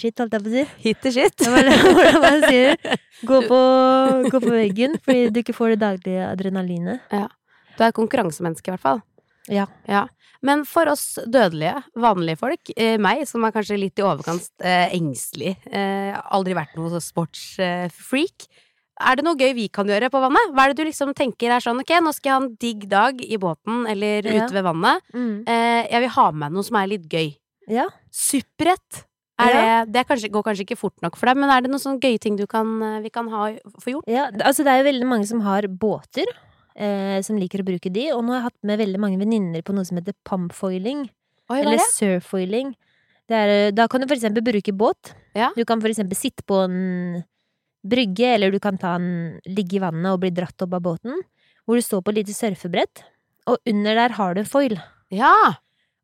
shit, 0.00 0.20
holdt 0.20 0.36
jeg 0.36 0.44
på 0.44 0.50
å 0.50 0.54
si. 0.54 0.64
Hit 0.84 1.08
shit. 1.16 1.46
Hvordan 1.48 2.20
man 2.20 2.44
sier 2.44 2.74
det? 2.74 2.98
Gå 3.30 3.40
på, 3.46 3.58
gå 4.28 4.38
på 4.42 4.50
veggen 4.52 4.98
fordi 5.00 5.28
du 5.32 5.40
ikke 5.40 5.54
får 5.56 5.74
det 5.74 5.80
daglige 5.80 6.26
adrenalinet. 6.26 7.04
Du 7.78 7.84
er 7.86 7.94
konkurransemenneske, 7.94 8.68
i 8.68 8.74
hvert 8.74 8.82
fall. 8.82 9.00
Ja. 9.48 9.68
Ja. 9.88 10.06
Men 10.44 10.66
for 10.68 10.90
oss 10.92 11.14
dødelige, 11.24 11.78
vanlige 11.96 12.40
folk, 12.40 12.72
eh, 12.76 12.98
meg 13.00 13.24
som 13.28 13.46
er 13.46 13.54
kanskje 13.54 13.80
litt 13.80 14.00
i 14.00 14.04
overkant 14.04 14.50
eh, 14.60 14.92
engstelig, 14.96 15.54
eh, 15.72 16.12
aldri 16.36 16.56
vært 16.56 16.76
noe 16.76 17.00
sportsfreak, 17.00 18.48
er 19.00 19.16
det 19.16 19.24
noe 19.24 19.34
gøy 19.36 19.54
vi 19.54 19.68
kan 19.68 19.86
gjøre 19.86 20.10
på 20.10 20.20
vannet? 20.22 20.52
Hva 20.54 20.64
er 20.64 20.72
det 20.74 20.76
du 20.82 20.84
liksom 20.90 21.14
tenker 21.14 21.50
er 21.50 21.60
sånn, 21.64 21.80
ok, 21.80 21.90
nå 22.02 22.12
skal 22.14 22.30
jeg 22.30 22.34
ha 22.38 22.42
en 22.44 22.54
digg 22.60 22.88
dag 22.88 23.20
i 23.24 23.36
båten 23.36 23.86
eller 23.90 24.22
Ja. 24.22 24.44
ute 24.46 24.52
ved 24.54 24.64
vannet, 24.64 25.02
Mm. 25.14 25.42
eh, 25.48 25.88
jeg 25.90 26.00
vil 26.00 26.08
ha 26.10 26.30
med 26.32 26.40
meg 26.40 26.52
noe 26.52 26.62
som 26.64 26.76
er 26.76 26.86
litt 26.86 27.08
gøy. 27.08 27.36
Ja. 27.68 27.88
Supprett. 28.10 29.04
Er 29.36 29.50
det, 29.50 29.92
det 29.92 29.98
er 29.98 30.04
kanskje, 30.06 30.30
går 30.30 30.44
kanskje 30.46 30.62
ikke 30.64 30.78
fort 30.78 30.94
nok 31.02 31.16
for 31.18 31.26
deg, 31.26 31.36
men 31.36 31.50
er 31.50 31.60
det 31.64 31.70
noen 31.72 31.80
sånne 31.82 31.98
gøye 31.98 32.20
ting 32.22 32.36
du 32.38 32.46
kan, 32.46 32.68
eh, 32.82 33.00
vi 33.02 33.10
kan 33.10 33.26
ha, 33.28 33.48
få 33.82 33.90
gjort? 33.96 34.04
ja. 34.06 34.28
Altså, 34.30 34.62
det 34.62 34.68
er 34.70 34.78
jo 34.84 34.90
veldig 34.92 35.06
mange 35.10 35.26
som 35.26 35.40
har 35.40 35.62
båter, 35.62 36.26
eh, 36.76 37.20
som 37.20 37.36
liker 37.36 37.58
å 37.58 37.66
bruke 37.66 37.90
de, 37.92 38.12
og 38.12 38.22
nå 38.22 38.30
har 38.30 38.42
jeg 38.42 38.44
hatt 38.52 38.62
med 38.62 38.78
veldig 38.78 39.00
mange 39.00 39.18
venninner 39.18 39.62
på 39.62 39.74
noe 39.74 39.84
som 39.84 39.98
heter 39.98 40.14
pumpfoiling, 40.24 41.10
Oi, 41.50 41.58
eller 41.60 41.74
er 41.82 41.90
surfoiling. 41.92 42.74
Er, 43.28 43.48
eh, 43.48 43.70
da 43.72 43.88
kan 43.88 44.00
du 44.02 44.06
for 44.06 44.14
eksempel 44.14 44.44
bruke 44.44 44.70
båt. 44.72 45.14
Ja. 45.34 45.50
Du 45.56 45.64
kan 45.64 45.80
for 45.80 45.88
eksempel 45.88 46.14
sitte 46.14 46.44
på 46.46 46.62
en 46.64 47.24
brygge, 47.84 48.34
eller 48.36 48.54
du 48.54 48.60
kan 48.62 48.78
ta 48.80 48.96
en, 48.98 49.40
ligge 49.46 49.78
i 49.78 49.82
vannet 49.82 50.12
og 50.12 50.22
bli 50.24 50.32
dratt 50.34 50.64
opp 50.64 50.76
av 50.76 50.84
båten, 50.84 51.20
hvor 51.64 51.78
du 51.78 51.84
står 51.84 52.02
på 52.04 52.14
et 52.14 52.22
lite 52.22 52.36
surfebrett, 52.36 53.04
og 53.50 53.60
under 53.68 54.00
der 54.00 54.16
har 54.16 54.34
du 54.34 54.42
en 54.42 54.48
foil. 54.48 54.78
Ja! 55.12 55.36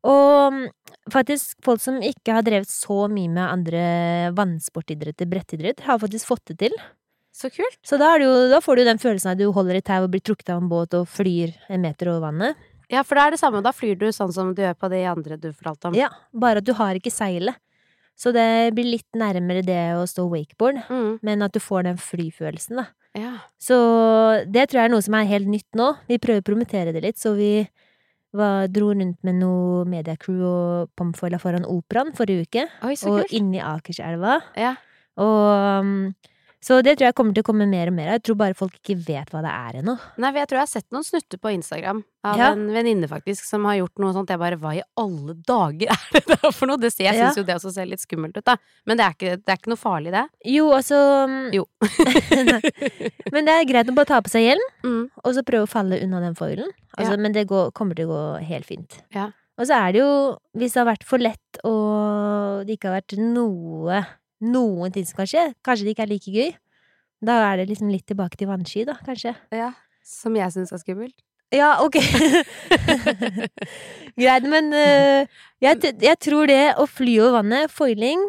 Og 0.07 0.63
faktisk 1.13 1.59
folk 1.65 1.81
som 1.83 1.99
ikke 2.01 2.33
har 2.33 2.45
drevet 2.45 2.69
så 2.69 3.05
mye 3.11 3.29
med 3.29 3.43
andre 3.45 3.83
vannsportidretter, 4.37 5.29
brettidrett, 5.29 5.83
har 5.85 6.01
faktisk 6.01 6.31
fått 6.31 6.53
det 6.53 6.57
til. 6.63 6.77
Så 7.31 7.51
kult. 7.53 7.77
Så 7.85 7.97
da, 8.01 8.09
er 8.11 8.21
det 8.21 8.27
jo, 8.27 8.33
da 8.51 8.59
får 8.63 8.81
du 8.81 8.87
den 8.89 8.99
følelsen 9.01 9.31
av 9.31 9.37
at 9.37 9.41
du 9.41 9.53
holder 9.55 9.77
i 9.77 9.85
tau 9.85 10.01
og 10.03 10.11
blir 10.13 10.23
trukket 10.25 10.51
av 10.51 10.61
en 10.61 10.71
båt 10.71 10.97
og 10.97 11.07
flyr 11.09 11.53
en 11.71 11.85
meter 11.85 12.11
over 12.11 12.25
vannet. 12.27 12.67
Ja, 12.91 13.05
for 13.07 13.15
det 13.15 13.23
er 13.23 13.35
det 13.35 13.39
samme, 13.39 13.61
da 13.63 13.71
flyr 13.71 13.95
du 13.95 14.09
sånn 14.11 14.33
som 14.35 14.51
du 14.55 14.59
gjør 14.65 14.75
på 14.75 14.89
de 14.91 15.05
andre 15.07 15.37
du 15.39 15.51
fortalte 15.53 15.89
om. 15.89 15.95
Ja, 15.95 16.09
bare 16.35 16.59
at 16.59 16.67
du 16.67 16.73
har 16.75 16.97
ikke 16.97 17.13
seilet. 17.13 17.55
Så 18.17 18.31
det 18.35 18.73
blir 18.77 18.85
litt 18.85 19.07
nærmere 19.17 19.63
det 19.65 19.79
å 19.97 20.03
stå 20.07 20.27
wakeboard, 20.29 20.81
Mm, 20.89 21.19
men 21.23 21.41
at 21.41 21.53
du 21.53 21.59
får 21.59 21.83
den 21.89 21.97
flyfølelsen, 21.97 22.75
da. 22.77 22.85
ja. 23.17 23.31
Så 23.59 23.75
det 24.51 24.69
tror 24.69 24.81
jeg 24.81 24.89
er 24.89 24.93
noe 24.93 25.01
som 25.01 25.15
er 25.17 25.25
helt 25.25 25.47
nytt 25.47 25.73
nå. 25.75 25.95
Vi 26.07 26.17
prøver 26.21 26.41
å 26.43 26.49
promotere 26.51 26.93
det 26.93 27.01
litt, 27.03 27.17
så 27.17 27.33
vi 27.35 27.67
var, 28.33 28.67
dro 28.71 28.93
rundt 28.93 29.17
med 29.27 29.35
noe 29.41 29.83
mediacrew 29.85 30.39
og 30.47 30.89
pomfoila 30.95 31.39
foran 31.41 31.65
operaen 31.67 32.13
forrige 32.15 32.45
uke. 32.47 32.67
Oi, 32.87 32.95
og 33.09 33.33
inni 33.35 33.59
Akerselva. 33.59 34.37
Ja. 34.55 34.75
Og 35.17 35.81
um, 35.83 36.13
Så 36.61 36.77
det 36.85 36.93
tror 36.99 37.07
jeg 37.09 37.15
kommer 37.17 37.33
til 37.33 37.41
å 37.41 37.47
komme 37.47 37.65
mer 37.65 37.89
og 37.89 37.95
mer 37.97 38.07
av. 38.11 38.13
Jeg 38.19 38.23
tror 38.27 38.35
bare 38.37 38.53
folk 38.53 38.75
ikke 38.77 38.93
vet 39.01 39.31
hva 39.33 39.39
det 39.41 39.49
er 39.49 39.79
ennå. 39.81 39.95
Nei, 40.21 40.29
for 40.29 40.37
jeg 40.37 40.47
tror 40.51 40.57
jeg 40.59 40.65
har 40.67 40.69
sett 40.69 40.85
noen 40.93 41.03
snutter 41.07 41.39
på 41.41 41.49
Instagram 41.55 42.03
av 42.23 42.37
Ja. 42.37 42.51
en 42.53 42.67
venninne 42.69 43.07
faktisk 43.09 43.47
som 43.47 43.65
har 43.65 43.79
gjort 43.79 43.97
noe 43.97 44.13
sånt. 44.13 44.29
Jeg 44.29 44.37
bare 44.37 44.59
hva 44.61 44.75
i 44.77 44.83
alle 45.01 45.33
dager 45.41 45.89
er 45.95 46.05
det 46.13 46.21
der 46.29 46.51
for 46.53 46.69
noe? 46.69 46.77
Det 46.77 46.91
ser, 46.93 47.07
jeg 47.09 47.17
Ja. 47.17 47.31
syns 47.31 47.37
jo 47.41 47.43
det 47.49 47.55
også 47.57 47.73
ser 47.73 47.89
litt 47.89 47.99
skummelt 48.05 48.37
ut, 48.37 48.45
da. 48.45 48.57
Men 48.85 48.97
det 49.01 49.05
er 49.07 49.17
ikke, 49.17 49.33
det 49.41 49.49
er 49.55 49.57
ikke 49.57 49.73
noe 49.73 49.81
farlig, 49.81 50.11
det. 50.13 50.23
Jo, 50.53 50.69
altså 50.77 51.01
um, 51.25 51.49
Jo. 51.51 51.65
Men 53.33 53.45
det 53.49 53.53
er 53.57 53.65
greit 53.69 53.89
å 53.89 53.95
bare 53.97 54.09
ta 54.13 54.21
på 54.21 54.29
seg 54.33 54.45
hjelm, 54.51 54.67
Mm. 54.85 55.03
og 55.23 55.33
så 55.35 55.41
prøve 55.45 55.65
å 55.65 55.69
falle 55.69 55.97
unna 56.03 56.19
den 56.21 56.35
foilen. 56.37 56.69
Altså, 56.97 57.13
Ja. 57.13 57.17
Men 57.17 57.33
det 57.33 57.47
går, 57.49 57.71
kommer 57.73 57.95
til 57.97 58.05
å 58.05 58.13
gå 58.13 58.45
helt 58.45 58.65
fint. 58.69 59.01
Ja. 59.13 59.31
Og 59.57 59.67
så 59.67 59.75
er 59.77 59.91
det 59.93 59.99
jo, 60.01 60.37
hvis 60.57 60.73
det 60.73 60.79
har 60.85 60.89
vært 60.93 61.03
for 61.05 61.17
lett 61.21 61.59
og 61.67 62.65
det 62.65 62.77
ikke 62.79 62.89
har 62.89 63.01
vært 63.01 63.17
noe 63.19 64.05
Noen 64.41 64.93
ting 64.93 65.05
som 65.05 65.21
kan 65.21 65.29
skje, 65.29 65.47
kanskje 65.65 65.85
det 65.87 65.95
ikke 65.95 66.05
er 66.07 66.11
like 66.11 66.33
gøy, 66.33 66.53
da 67.21 67.37
er 67.51 67.61
det 67.61 67.69
liksom 67.69 67.91
litt 67.93 68.07
tilbake 68.09 68.39
til 68.39 68.49
vannsky, 68.49 68.85
da, 68.87 68.97
kanskje. 69.05 69.35
Ja. 69.53 69.73
Som 70.07 70.37
jeg 70.39 70.49
syns 70.55 70.73
er 70.73 70.81
skummelt. 70.81 71.17
Ja, 71.51 71.75
ok. 71.83 71.97
Greit, 74.21 74.45
men 74.47 74.71
uh, 74.71 75.27
jeg, 75.61 75.91
jeg 75.99 76.19
tror 76.23 76.47
det 76.47 76.61
å 76.79 76.85
fly 76.87 77.17
over 77.19 77.41
vannet, 77.41 77.73
foiling, 77.75 78.23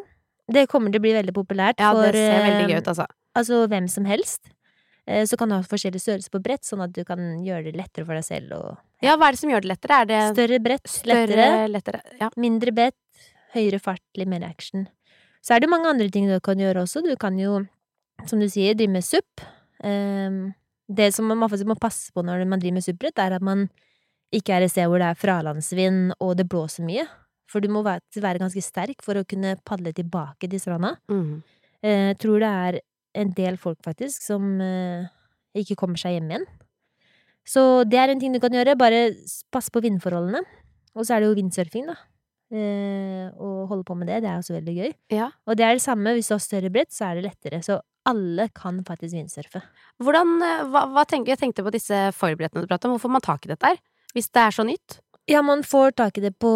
det 0.53 0.67
kommer 0.71 0.91
til 0.93 0.99
å 0.99 1.05
bli 1.05 1.15
veldig 1.15 1.35
populært 1.37 1.81
Ja, 1.81 1.93
for 1.95 2.11
det 2.11 2.19
ser 2.19 2.43
veldig 2.43 2.65
eh, 2.67 2.73
gøy 2.73 2.83
ut, 2.83 2.91
altså. 2.91 3.07
altså 3.39 3.61
hvem 3.71 3.87
som 3.91 4.09
helst. 4.11 4.51
Uh, 5.07 5.23
Så 5.31 5.39
kan 5.39 5.49
du 5.49 5.57
ha 5.57 5.63
forskjellig 5.67 6.03
størrelse 6.03 6.35
på 6.35 6.43
brett, 6.43 6.67
sånn 6.67 6.83
at 6.85 6.93
du 6.97 7.05
kan 7.07 7.23
gjøre 7.47 7.71
det 7.71 7.79
lettere 7.79 8.05
for 8.09 8.19
deg 8.19 8.27
selv. 8.27 8.57
Og 8.59 9.07
Ja, 9.07 9.15
hva 9.15 9.31
er 9.31 9.39
det 9.39 9.43
som 9.45 9.55
gjør 9.55 9.65
det 9.65 9.71
lettere? 9.71 10.01
Er 10.03 10.11
det 10.11 10.23
større 10.35 10.59
brett, 10.67 10.91
større, 10.91 11.31
lettere, 11.31 11.71
lettere? 11.79 12.03
Ja. 12.21 12.33
mindre 12.43 12.75
brett, 12.75 12.99
høyere 13.55 13.79
fart, 13.83 14.05
litt 14.19 14.31
mer 14.35 14.45
action. 14.51 14.89
Så 15.43 15.55
er 15.57 15.63
det 15.63 15.71
mange 15.71 15.91
andre 15.91 16.09
ting 16.13 16.29
du 16.31 16.39
kan 16.41 16.61
gjøre 16.61 16.85
også. 16.85 17.03
Du 17.03 17.15
kan 17.19 17.39
jo, 17.41 17.65
som 18.31 18.41
du 18.43 18.47
sier, 18.51 18.77
drive 18.79 18.95
med 18.95 19.07
SUP. 19.07 19.43
Ehm, 19.85 20.53
Det 20.93 21.15
som 21.15 21.25
man 21.25 21.49
faktisk 21.49 21.67
må 21.71 21.77
passe 21.81 22.13
på 22.13 22.21
når 22.27 22.45
man 22.45 22.61
driver 22.61 22.75
med 22.75 22.85
SUP-brett, 22.85 23.19
er 23.19 23.33
at 23.33 23.43
man 23.43 23.71
ikke 24.35 24.53
er 24.53 24.65
et 24.67 24.73
sted 24.73 24.89
hvor 24.91 24.99
det 25.01 25.07
er 25.09 25.17
fralandsvind 25.17 26.13
og 26.21 26.37
det 26.37 26.49
blåser 26.51 26.85
mye. 26.85 27.07
For 27.49 27.61
du 27.61 27.69
må 27.69 27.83
være, 27.83 28.03
ganske 28.39 28.61
sterk 28.61 29.03
for 29.05 29.15
å 29.17 29.25
kunne 29.25 29.57
padle 29.65 29.93
tilbake 29.93 30.51
til 30.51 30.61
stranda. 30.61 30.97
Mm. 31.09 31.43
Jeg 31.83 32.19
tror 32.19 32.41
det 32.41 32.51
er 32.51 32.81
en 33.15 33.33
del 33.37 33.57
folk 33.57 33.79
faktisk 33.85 34.23
som 34.23 34.61
eh, 34.61 35.09
ikke 35.55 35.77
kommer 35.77 35.97
seg 35.97 36.19
hjem 36.19 36.31
igjen. 36.31 36.47
Så 37.45 37.85
det 37.89 37.99
er 37.99 38.13
en 38.13 38.21
ting 38.21 38.33
du 38.33 38.41
kan 38.41 38.53
gjøre. 38.53 38.77
Bare 38.79 39.15
pass 39.53 39.71
på 39.73 39.83
vindforholdene. 39.83 40.43
Og 40.95 41.07
så 41.07 41.17
er 41.17 41.23
det 41.23 41.31
jo 41.31 41.37
windsurfing, 41.39 41.89
da. 41.89 41.97
Eh, 42.53 43.31
å 43.41 43.65
holde 43.71 43.87
på 43.89 43.95
med 43.97 44.11
det, 44.11 44.19
det 44.25 44.29
er 44.29 44.41
også 44.41 44.59
veldig 44.59 44.75
gøy. 44.77 44.91
Ja. 45.15 45.31
Og 45.49 45.57
det 45.57 45.65
er 45.65 45.79
det 45.79 45.85
samme, 45.85 46.13
hvis 46.13 46.29
du 46.29 46.35
har 46.35 46.43
større 46.45 46.73
brett, 46.75 46.91
så 46.93 47.09
er 47.09 47.17
det 47.17 47.25
lettere. 47.31 47.63
Så 47.65 47.79
alle 48.09 48.49
kan 48.53 48.83
faktisk 48.85 49.15
vindsurfe. 49.17 49.63
Hvordan, 50.03 50.35
eh, 50.45 50.67
hva, 50.69 50.85
hva 50.93 51.07
tenker, 51.09 51.33
jeg 51.33 51.41
tenkte 51.41 51.65
på 51.65 51.73
disse 51.73 52.11
foilbrettene 52.19 52.67
du 52.67 52.69
pratet 52.69 52.91
om. 52.91 52.97
Hvorfor 52.97 53.09
får 53.09 53.17
man 53.17 53.25
tak 53.25 53.47
i 53.47 53.55
dette 53.55 53.73
her? 53.73 53.81
Hvis 54.13 54.29
det 54.29 54.45
er 54.45 54.59
så 54.59 54.67
nytt? 54.69 54.99
Ja, 55.31 55.41
man 55.47 55.63
får 55.65 55.95
tak 55.97 56.19
i 56.19 56.25
det 56.25 56.33
på 56.43 56.51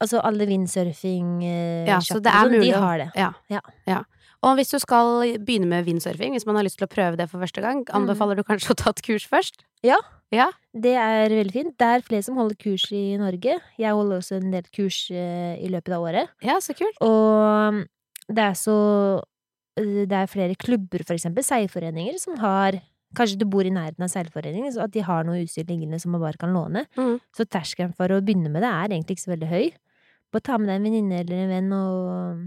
Altså 0.00 0.22
alle 0.24 0.46
windsurfing 0.48 1.42
eh, 1.44 1.84
Ja, 1.84 1.98
så 2.00 2.16
det 2.16 2.32
er 2.32 2.46
sånn, 2.48 2.54
mulig 2.56 2.70
De 2.72 2.78
har 2.80 3.02
det. 3.02 3.08
Ja. 3.20 3.60
Ja. 3.84 3.98
Og 4.44 4.58
hvis 4.58 4.74
du 4.74 4.78
skal 4.82 5.38
begynne 5.40 5.68
med 5.70 5.86
windsurfing, 5.88 6.34
hvis 6.36 6.44
man 6.48 6.58
har 6.58 6.66
lyst 6.66 6.76
til 6.80 6.88
å 6.88 6.92
prøve 6.92 7.16
det 7.20 7.30
for 7.30 7.40
første 7.40 7.64
gang, 7.64 7.80
anbefaler 7.96 8.36
du 8.36 8.44
kanskje 8.46 8.74
å 8.74 8.78
ta 8.82 8.92
et 8.92 9.02
kurs 9.06 9.24
først? 9.30 9.64
Ja. 9.86 9.98
Ja. 10.34 10.48
Det 10.72 10.94
er 10.98 11.32
veldig 11.32 11.54
fint. 11.54 11.74
Det 11.80 11.88
er 11.88 12.04
flere 12.04 12.24
som 12.26 12.38
holder 12.40 12.58
kurs 12.60 12.86
i 12.92 13.16
Norge. 13.20 13.58
Jeg 13.80 13.98
holder 13.98 14.20
også 14.20 14.40
en 14.40 14.50
del 14.54 14.66
kurs 14.74 15.04
eh, 15.14 15.54
i 15.62 15.70
løpet 15.72 15.94
av 15.94 16.06
året. 16.08 16.32
Ja, 16.44 16.58
så 16.64 16.74
kult. 16.76 16.98
Og 17.04 17.84
det 18.28 18.50
er 18.50 18.58
så 18.58 18.76
Det 19.74 20.14
er 20.14 20.30
flere 20.30 20.54
klubber, 20.54 21.02
for 21.02 21.16
eksempel, 21.16 21.42
seilforeninger, 21.42 22.18
som 22.22 22.36
har 22.38 22.80
Kanskje 23.14 23.38
du 23.38 23.44
bor 23.46 23.62
i 23.62 23.70
nærheten 23.70 24.02
av 24.02 24.10
seilforeningen, 24.10 24.72
så 24.74 24.88
at 24.88 24.90
de 24.90 25.02
har 25.06 25.22
noe 25.22 25.44
utstyr 25.44 25.68
liggende 25.68 26.00
som 26.02 26.10
man 26.10 26.22
bare 26.24 26.34
kan 26.40 26.50
låne. 26.50 26.80
Mm. 26.98 27.20
Så 27.30 27.44
terskelen 27.46 27.92
for 27.94 28.10
å 28.10 28.18
begynne 28.18 28.50
med 28.50 28.64
det 28.64 28.72
er 28.72 28.90
egentlig 28.90 29.14
ikke 29.14 29.26
så 29.28 29.32
veldig 29.36 29.50
høy. 29.52 29.68
Bare 30.34 30.42
ta 30.48 30.56
med 30.58 30.66
deg 30.66 30.80
en 30.80 30.88
venninne 30.88 31.20
eller 31.22 31.42
en 31.44 31.52
venn 31.52 31.76
og 31.76 32.40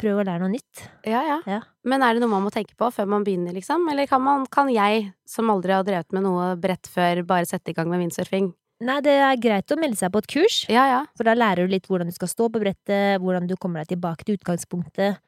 prøve 0.00 0.22
å 0.22 0.26
lære 0.26 0.40
noe 0.42 0.52
nytt. 0.52 0.82
Ja, 1.06 1.20
ja, 1.26 1.38
Ja. 1.46 1.60
Men 1.84 2.02
er 2.02 2.14
det 2.14 2.22
noe 2.24 2.30
man 2.32 2.42
må 2.46 2.50
tenke 2.54 2.74
på 2.78 2.88
før 2.92 3.06
man 3.06 3.24
begynner, 3.26 3.52
liksom? 3.54 3.86
Eller 3.92 4.06
kan, 4.10 4.22
man, 4.24 4.46
kan 4.50 4.68
jeg, 4.72 5.12
som 5.28 5.50
aldri 5.52 5.72
har 5.76 5.84
drevet 5.86 6.12
med 6.16 6.24
noe 6.26 6.54
bredt 6.56 6.88
før, 6.90 7.22
bare 7.28 7.46
sette 7.46 7.70
i 7.70 7.76
gang 7.76 7.88
med 7.92 8.00
windsurfing? 8.02 8.52
Nei, 8.84 8.96
det 9.06 9.12
er 9.22 9.36
greit 9.38 9.70
å 9.70 9.76
melde 9.78 9.96
seg 9.96 10.10
på 10.12 10.18
et 10.18 10.26
kurs, 10.32 10.56
Ja, 10.68 10.84
ja. 10.90 11.02
for 11.16 11.24
da 11.28 11.34
lærer 11.38 11.64
du 11.68 11.72
litt 11.72 11.86
hvordan 11.86 12.08
du 12.10 12.12
skal 12.16 12.28
stå 12.28 12.48
på 12.50 12.60
brettet, 12.60 13.20
hvordan 13.22 13.46
du 13.46 13.54
kommer 13.56 13.80
deg 13.84 13.94
tilbake 13.94 14.24
til 14.26 14.34
utgangspunktet, 14.36 15.20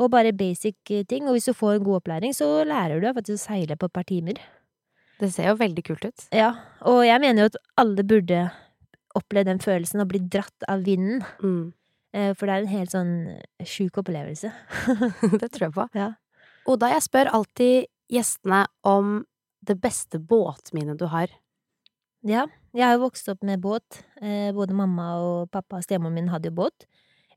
og 0.00 0.10
bare 0.10 0.32
basic 0.34 0.74
eh, 0.90 1.04
ting. 1.04 1.28
Og 1.28 1.36
hvis 1.36 1.46
du 1.46 1.54
får 1.54 1.76
en 1.78 1.84
god 1.86 2.00
opplæring, 2.02 2.34
så 2.34 2.64
lærer 2.66 3.00
du 3.00 3.06
faktisk 3.14 3.38
å 3.38 3.44
seile 3.52 3.76
på 3.78 3.86
et 3.86 3.92
par 3.94 4.04
timer. 4.08 4.40
Det 5.20 5.28
ser 5.32 5.50
jo 5.52 5.56
veldig 5.60 5.84
kult 5.84 6.04
ut. 6.08 6.26
Ja, 6.32 6.54
og 6.88 7.02
jeg 7.04 7.20
mener 7.20 7.44
jo 7.44 7.50
at 7.52 7.58
alle 7.78 8.02
burde 8.08 8.46
oppleve 9.14 9.44
den 9.50 9.60
følelsen 9.60 10.00
å 10.02 10.08
bli 10.08 10.18
dratt 10.32 10.66
av 10.68 10.82
vinden, 10.86 11.22
Mm. 11.44 11.72
Eh, 12.14 12.32
for 12.36 12.46
det 12.46 12.54
er 12.54 12.64
en 12.64 12.74
helt 12.74 12.94
sånn 12.94 13.14
sjuk 13.66 14.00
opplevelse. 14.02 14.52
det 15.40 15.50
tror 15.50 15.68
jeg 15.68 15.76
på. 15.76 15.86
Ja. 15.98 16.12
Oda, 16.70 16.90
jeg 16.94 17.06
spør 17.06 17.32
alltid 17.38 17.90
gjestene 18.10 18.64
om 18.86 19.20
det 19.66 19.76
beste 19.80 20.20
båtminnet 20.20 21.00
du 21.00 21.06
har. 21.12 21.32
Ja, 22.26 22.44
jeg 22.76 22.84
har 22.84 22.98
jo 22.98 23.06
vokst 23.06 23.28
opp 23.32 23.44
med 23.46 23.62
båt. 23.64 24.02
Eh, 24.20 24.50
både 24.56 24.76
mamma 24.76 25.14
og 25.22 25.52
pappa 25.52 25.78
og 25.78 25.86
stemoren 25.86 26.16
min 26.16 26.30
hadde 26.32 26.50
jo 26.50 26.58
båt. 26.60 26.86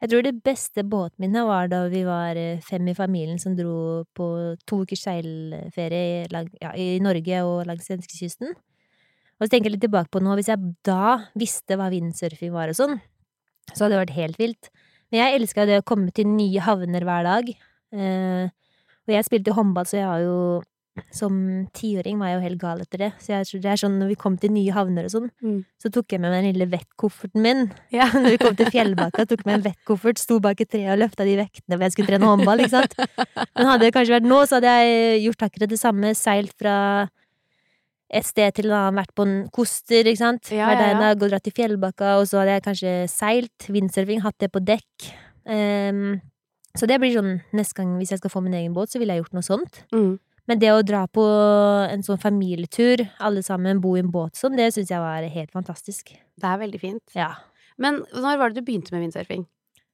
Jeg 0.03 0.11
tror 0.11 0.25
det 0.25 0.33
beste 0.43 0.83
båtminnet 0.83 1.47
var 1.47 1.69
da 1.71 1.85
vi 1.87 2.01
var 2.03 2.35
eh, 2.35 2.59
fem 2.65 2.89
i 2.91 2.95
familien 2.97 3.39
som 3.39 3.55
dro 3.55 4.03
på 4.11 4.27
to 4.67 4.81
ukers 4.83 5.05
seilferie 5.05 6.25
i, 6.27 6.43
ja, 6.59 6.73
i 6.75 6.99
Norge 7.03 7.39
og 7.47 7.63
langs 7.69 7.87
svenskekysten. 7.87 8.51
Og 9.39 9.45
så 9.45 9.53
tenker 9.53 9.71
jeg 9.71 9.77
litt 9.77 9.85
tilbake 9.87 10.11
på 10.11 10.19
nå, 10.23 10.35
hvis 10.35 10.51
jeg 10.51 10.73
da 10.83 11.29
visste 11.39 11.79
hva 11.79 11.87
windsurfing 11.91 12.51
var 12.53 12.71
og 12.71 12.77
sånn, 12.77 12.99
så 13.71 13.85
hadde 13.85 13.95
det 13.95 14.01
vært 14.03 14.17
helt 14.19 14.41
vilt. 14.41 14.69
Men 15.11 15.21
jeg 15.23 15.39
elska 15.39 15.65
det 15.69 15.79
å 15.79 15.85
komme 15.87 16.11
til 16.11 16.27
nye 16.27 16.59
havner 16.65 17.05
hver 17.07 17.23
dag. 17.29 17.49
Eh, 17.93 18.45
og 19.07 19.11
jeg 19.15 19.25
spilte 19.27 19.53
håndball, 19.55 19.85
så 19.89 19.99
jeg 20.01 20.07
har 20.09 20.21
jo 20.25 20.37
som 21.09 21.33
tiåring 21.73 22.19
var 22.21 22.29
jeg 22.29 22.35
jo 22.37 22.41
helt 22.43 22.59
gal 22.61 22.81
etter 22.83 23.01
det. 23.01 23.07
Så 23.17 23.31
jeg 23.33 23.47
tror 23.49 23.61
det 23.63 23.69
er 23.71 23.79
sånn 23.81 23.95
når 23.97 24.11
vi 24.11 24.17
kom 24.21 24.35
til 24.37 24.51
nye 24.53 24.73
havner 24.75 25.07
og 25.07 25.13
sånn, 25.15 25.29
Mm. 25.41 25.63
så 25.81 25.89
tok 25.89 26.13
jeg 26.13 26.21
med 26.21 26.29
meg 26.29 26.43
den 26.43 26.53
lille 26.53 26.67
vettkofferten 26.69 27.41
min. 27.41 27.63
Ja. 27.89 28.05
Når 28.13 28.29
vi 28.29 28.37
kom 28.37 28.55
til 28.55 28.69
Fjellbakka, 28.69 29.25
tok 29.25 29.41
jeg 29.41 29.47
med 29.49 29.55
en 29.57 29.65
vettkoffert, 29.71 30.21
sto 30.21 30.37
bak 30.39 30.61
et 30.61 30.69
tre 30.69 30.83
og 30.93 30.99
løfta 31.01 31.25
de 31.25 31.33
vektene 31.41 31.79
hvor 31.79 31.87
jeg 31.87 31.95
skulle 31.95 32.11
trene 32.13 32.29
håndball, 32.29 32.61
ikke 32.61 32.75
sant. 32.75 32.93
Men 33.57 33.71
hadde 33.71 33.87
det 33.87 33.93
kanskje 33.97 34.13
vært 34.19 34.29
nå, 34.29 34.39
så 34.45 34.59
hadde 34.59 34.75
jeg 34.77 35.23
gjort 35.25 35.47
akkurat 35.49 35.73
det 35.73 35.81
samme. 35.81 36.13
Seilt 36.13 36.53
fra 36.61 36.75
et 38.13 38.27
sted 38.27 38.53
til 38.57 38.69
en 38.69 38.77
annen, 38.77 38.99
vært 39.01 39.13
på 39.15 39.25
en 39.27 39.37
koster, 39.53 40.05
ikke 40.09 40.21
sant. 40.21 40.51
Ja, 40.53 40.67
ja, 40.73 40.79
ja. 40.79 40.91
inne, 40.93 41.13
gått 41.19 41.33
dratt 41.33 41.45
til 41.47 41.55
Fjellbakka, 41.55 42.17
og 42.19 42.27
så 42.29 42.41
hadde 42.41 42.57
jeg 42.57 42.65
kanskje 42.67 42.93
seilt, 43.11 43.69
windsurfing, 43.73 44.21
hatt 44.25 44.37
det 44.43 44.51
på 44.53 44.61
dekk. 44.63 45.07
Um, 45.47 46.19
så 46.77 46.89
det 46.89 46.99
blir 47.01 47.13
sånn 47.13 47.33
neste 47.53 47.77
gang 47.79 47.97
hvis 47.99 48.13
jeg 48.13 48.21
skal 48.21 48.33
få 48.33 48.41
min 48.45 48.55
egen 48.57 48.75
båt, 48.75 48.93
så 48.93 49.01
ville 49.01 49.15
jeg 49.15 49.23
gjort 49.23 49.37
noe 49.37 49.45
sånt. 49.45 49.81
Mm. 49.93 50.13
Men 50.49 50.59
det 50.59 50.73
å 50.75 50.83
dra 50.83 51.05
på 51.07 51.23
en 51.87 52.03
sånn 52.03 52.19
familietur, 52.19 53.05
alle 53.23 53.43
sammen 53.45 53.79
bo 53.83 53.95
i 53.95 54.03
en 54.03 54.11
båt 54.11 54.35
sånn, 54.39 54.57
det 54.59 54.73
syns 54.75 54.91
jeg 54.91 54.99
var 54.99 55.23
helt 55.23 55.53
fantastisk. 55.55 56.11
Det 56.11 56.49
er 56.49 56.59
veldig 56.59 56.81
fint. 56.81 57.03
Ja. 57.15 57.31
Men 57.79 58.01
når 58.11 58.39
var 58.41 58.51
det 58.51 58.61
du 58.61 58.67
begynte 58.67 58.93
med 58.93 59.05
windsurfing? 59.05 59.45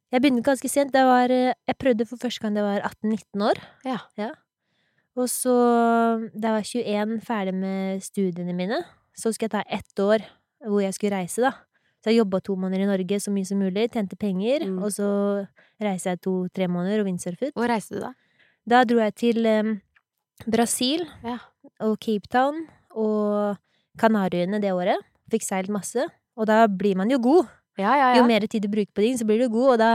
Jeg 0.09 0.23
begynte 0.23 0.47
ganske 0.47 0.71
sent. 0.71 0.93
Det 0.95 1.03
var, 1.05 1.29
eh, 1.29 1.53
jeg 1.69 1.77
prøvde 1.77 2.07
for 2.09 2.17
første 2.17 2.41
gang 2.41 2.55
da 2.55 2.63
jeg 2.63 2.69
var 2.69 2.87
18-19 2.89 3.45
år. 3.45 3.61
Ja. 3.85 3.99
Ja. 4.17 4.31
Og 5.19 5.27
så, 5.27 5.53
da 6.31 6.53
jeg 6.53 6.55
var 6.55 6.67
21, 6.69 7.15
ferdig 7.27 7.53
med 7.59 8.03
studiene 8.05 8.53
mine, 8.55 8.77
så 9.17 9.33
skulle 9.35 9.49
jeg 9.49 9.55
ta 9.57 9.63
ett 9.67 9.99
år 10.03 10.23
hvor 10.63 10.79
jeg 10.83 10.95
skulle 10.95 11.17
reise, 11.17 11.43
da. 11.43 11.51
Så 11.99 12.11
jeg 12.13 12.21
jobba 12.21 12.39
to 12.43 12.55
måneder 12.55 12.85
i 12.85 12.87
Norge 12.87 13.17
så 13.19 13.31
mye 13.33 13.47
som 13.47 13.59
mulig, 13.59 13.89
tjente 13.91 14.15
penger, 14.19 14.63
Mm. 14.67 14.77
og 14.83 14.91
så 14.95 15.07
reiste 15.83 16.09
jeg 16.13 16.21
to-tre 16.23 16.67
måneder 16.71 17.01
og 17.01 17.07
windsurfet. 17.09 17.51
Hvor 17.55 17.67
reiste 17.67 17.95
du 17.97 18.01
da? 18.05 18.13
Da 18.69 18.83
dro 18.87 18.99
jeg 19.03 19.15
til 19.15 19.45
um, 19.47 19.81
Brasil 20.47 21.03
Ja. 21.23 21.37
og 21.81 21.97
Cape 21.99 22.27
Town 22.31 22.67
og 22.95 23.57
Kanariøyene 23.99 24.61
det 24.61 24.71
året. 24.71 24.99
Fikk 25.31 25.43
seilt 25.43 25.69
masse. 25.69 26.05
Og 26.37 26.47
da 26.47 26.67
blir 26.67 26.95
man 26.95 27.09
jo 27.11 27.19
god. 27.19 27.47
Ja, 27.79 27.95
ja, 27.95 28.15
Jo 28.19 28.23
mer 28.27 28.39
tid 28.47 28.63
du 28.63 28.69
bruker 28.71 28.91
på 28.95 29.03
ting, 29.03 29.17
så 29.19 29.25
blir 29.27 29.39
du 29.43 29.49
god, 29.51 29.73
og 29.73 29.77
da 29.79 29.91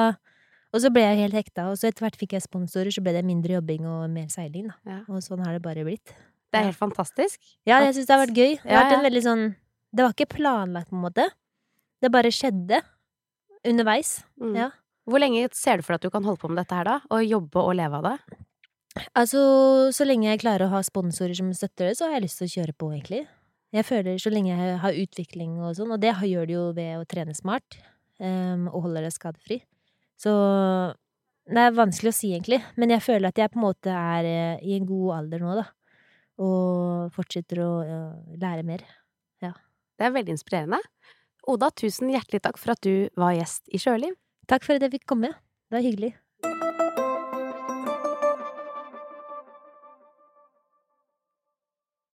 Og 0.75 0.83
så 0.83 0.91
ble 0.91 1.05
jeg 1.05 1.21
helt 1.23 1.37
hekta, 1.39 1.69
og 1.71 1.79
så 1.79 1.89
etter 1.89 2.03
hvert 2.03 2.17
fikk 2.19 2.35
jeg 2.35 2.43
sponsorer, 2.43 2.91
så 2.91 3.03
ble 3.05 3.15
det 3.15 3.23
mindre 3.27 3.55
jobbing 3.55 3.85
og 3.87 4.09
mer 4.11 4.27
seiling, 4.33 4.73
da. 4.73 4.79
Ja. 4.91 5.01
Og 5.07 5.23
sånn 5.23 5.45
har 5.47 5.55
det 5.55 5.63
bare 5.63 5.85
blitt. 5.87 6.15
Det 6.51 6.61
er 6.61 6.69
helt 6.71 6.79
fantastisk. 6.79 7.39
Ja, 7.67 7.81
jeg 7.83 7.95
syns 7.97 8.09
det 8.09 8.15
har 8.15 8.23
vært 8.25 8.39
gøy. 8.39 8.57
Det 8.63 8.75
har 8.75 9.03
vært 9.03 9.23
sånn 9.27 9.45
Det 9.95 10.03
var 10.03 10.15
ikke 10.15 10.33
planlagt, 10.35 10.91
på 10.91 10.99
en 10.99 11.05
måte. 11.05 11.29
Det 12.03 12.11
bare 12.11 12.33
skjedde. 12.35 12.81
Underveis. 13.65 14.19
Mm. 14.43 14.57
Ja. 14.59 14.73
Hvor 15.07 15.23
lenge 15.23 15.47
ser 15.55 15.79
du 15.79 15.87
for 15.87 15.95
deg 15.95 16.03
at 16.03 16.09
du 16.09 16.15
kan 16.15 16.27
holde 16.27 16.43
på 16.43 16.51
med 16.51 16.59
dette 16.63 16.75
her, 16.75 16.89
da? 16.89 16.99
Og 17.15 17.23
jobbe 17.23 17.63
og 17.63 17.77
leve 17.79 18.01
av 18.01 18.09
det? 18.09 18.41
Altså, 19.19 19.41
så 19.95 20.07
lenge 20.07 20.29
jeg 20.29 20.43
klarer 20.43 20.67
å 20.67 20.75
ha 20.77 20.83
sponsorer 20.87 21.35
som 21.39 21.51
støtter 21.55 21.91
det, 21.91 21.97
så 21.99 22.09
har 22.09 22.19
jeg 22.19 22.27
lyst 22.27 22.41
til 22.41 22.51
å 22.51 22.55
kjøre 22.55 22.77
på, 22.79 22.91
egentlig. 22.95 23.23
Jeg 23.75 23.87
føler 23.89 24.19
så 24.23 24.31
lenge 24.31 24.55
jeg 24.55 24.79
har 24.83 24.99
utvikling 25.03 25.57
og 25.59 25.75
sånn, 25.79 25.95
og 25.95 26.03
det 26.03 26.15
gjør 26.31 26.51
det 26.51 26.55
jo 26.55 26.67
ved 26.77 27.01
å 27.01 27.07
trene 27.11 27.35
smart, 27.35 27.79
um, 28.23 28.69
og 28.71 28.87
holder 28.87 29.09
deg 29.09 29.17
skadefri. 29.17 29.59
Så 30.21 30.33
det 31.51 31.61
er 31.61 31.77
vanskelig 31.77 32.13
å 32.13 32.17
si, 32.17 32.33
egentlig, 32.33 32.61
men 32.81 32.95
jeg 32.95 33.05
føler 33.05 33.29
at 33.29 33.41
jeg 33.41 33.53
på 33.53 33.61
en 33.61 33.67
måte 33.67 33.93
er 33.93 34.29
eh, 34.29 34.63
i 34.65 34.77
en 34.79 34.87
god 34.89 35.17
alder 35.19 35.45
nå, 35.45 35.57
da. 35.61 35.67
Og 36.45 37.15
fortsetter 37.15 37.61
å 37.63 37.71
lære 38.41 38.65
mer. 38.67 38.83
Det 39.95 40.07
er 40.07 40.15
veldig 40.15 40.35
inspirerende. 40.35 40.81
Oda, 41.51 41.71
tusen 41.77 42.11
hjertelig 42.11 42.43
takk 42.43 42.59
for 42.59 42.75
at 42.75 42.83
du 42.83 43.07
var 43.21 43.37
gjest 43.37 43.69
i 43.71 43.79
Sjøliv. 43.79 44.17
Takk 44.51 44.67
for 44.67 44.77
at 44.77 44.87
jeg 44.87 44.97
fikk 44.99 45.09
komme. 45.15 45.35
Det 45.71 45.79
var 45.79 45.87
hyggelig. 45.87 46.15